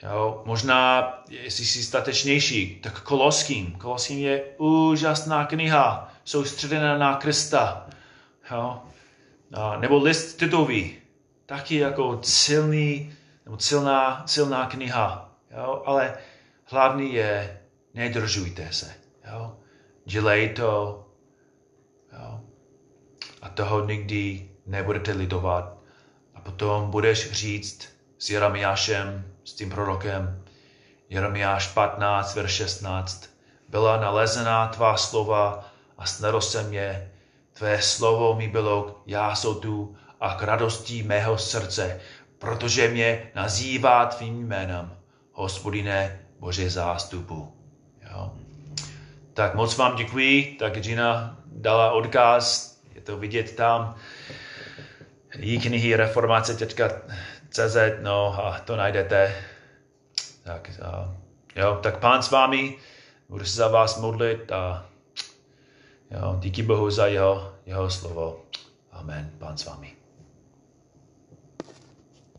Jo, 0.03 0.41
možná, 0.45 1.13
jestli 1.29 1.65
jsi 1.65 1.83
statečnější, 1.83 2.79
tak 2.83 3.01
Koloským. 3.01 3.71
Koloským 3.71 4.19
je 4.19 4.43
úžasná 4.57 5.45
kniha, 5.45 6.13
soustředěná 6.23 6.97
na 6.97 7.15
Krista. 7.15 7.87
Jo. 8.51 8.81
A, 9.53 9.77
nebo 9.77 9.97
list 9.97 10.37
Titový, 10.37 10.97
taky 11.45 11.75
jako 11.75 12.19
silný, 12.23 13.13
nebo 13.45 13.59
silná, 13.59 14.23
silná 14.27 14.65
kniha. 14.65 15.35
Jo. 15.57 15.83
Ale 15.85 16.17
hlavní 16.65 17.13
je, 17.13 17.61
nedržujte 17.93 18.67
se. 18.71 18.93
Jo. 19.31 19.57
Dělej 20.05 20.49
to. 20.49 21.05
Jo. 22.13 22.41
A 23.41 23.49
toho 23.49 23.85
nikdy 23.85 24.49
nebudete 24.65 25.11
lidovat. 25.11 25.77
A 26.35 26.41
potom 26.41 26.91
budeš 26.91 27.31
říct 27.31 27.89
s 28.17 28.29
Jeremiášem, 28.29 29.32
s 29.43 29.53
tím 29.53 29.69
prorokem. 29.69 30.43
Jeremiáš 31.09 31.67
15, 31.67 32.35
verš 32.35 32.51
16. 32.51 33.29
Byla 33.69 33.97
nalezená 33.97 34.67
tvá 34.67 34.97
slova 34.97 35.69
a 35.97 36.05
snadl 36.05 36.41
jsem 36.41 36.73
je. 36.73 37.11
Tvé 37.53 37.81
slovo 37.81 38.35
mi 38.35 38.47
bylo 38.47 39.01
já 39.05 39.35
jsou 39.35 39.55
tu 39.55 39.95
a 40.19 40.35
k 40.35 40.43
radosti 40.43 41.03
mého 41.03 41.37
srdce, 41.37 41.99
protože 42.39 42.87
mě 42.87 43.31
nazývá 43.35 44.05
tvým 44.05 44.47
jménem, 44.47 44.97
hospodine 45.31 46.19
Bože 46.39 46.69
zástupu. 46.69 47.53
Jo. 48.11 48.33
Tak 49.33 49.55
moc 49.55 49.77
vám 49.77 49.95
děkuji, 49.95 50.55
tak 50.59 50.81
Gina 50.81 51.37
dala 51.45 51.91
odkaz, 51.91 52.77
je 52.95 53.01
to 53.01 53.17
vidět 53.17 53.55
tam. 53.55 53.95
Jí 55.35 55.59
knihy 55.59 55.95
reformace.cz, 57.57 58.03
no 58.03 58.45
a 58.45 58.59
to 58.59 58.75
najdete. 58.75 59.35
Tak, 60.43 60.71
a, 60.81 61.15
jo, 61.55 61.79
tak 61.83 61.97
pán 61.99 62.23
s 62.23 62.31
vámi, 62.31 62.77
budu 63.29 63.45
se 63.45 63.57
za 63.57 63.67
vás 63.67 63.97
modlit 63.99 64.51
a 64.51 64.85
jo, 66.11 66.35
díky 66.39 66.63
Bohu 66.63 66.89
za 66.89 67.07
jeho, 67.07 67.53
jeho 67.65 67.89
slovo. 67.89 68.45
Amen. 68.91 69.31
Pán 69.39 69.57
s 69.57 69.65
vámi. 69.65 70.02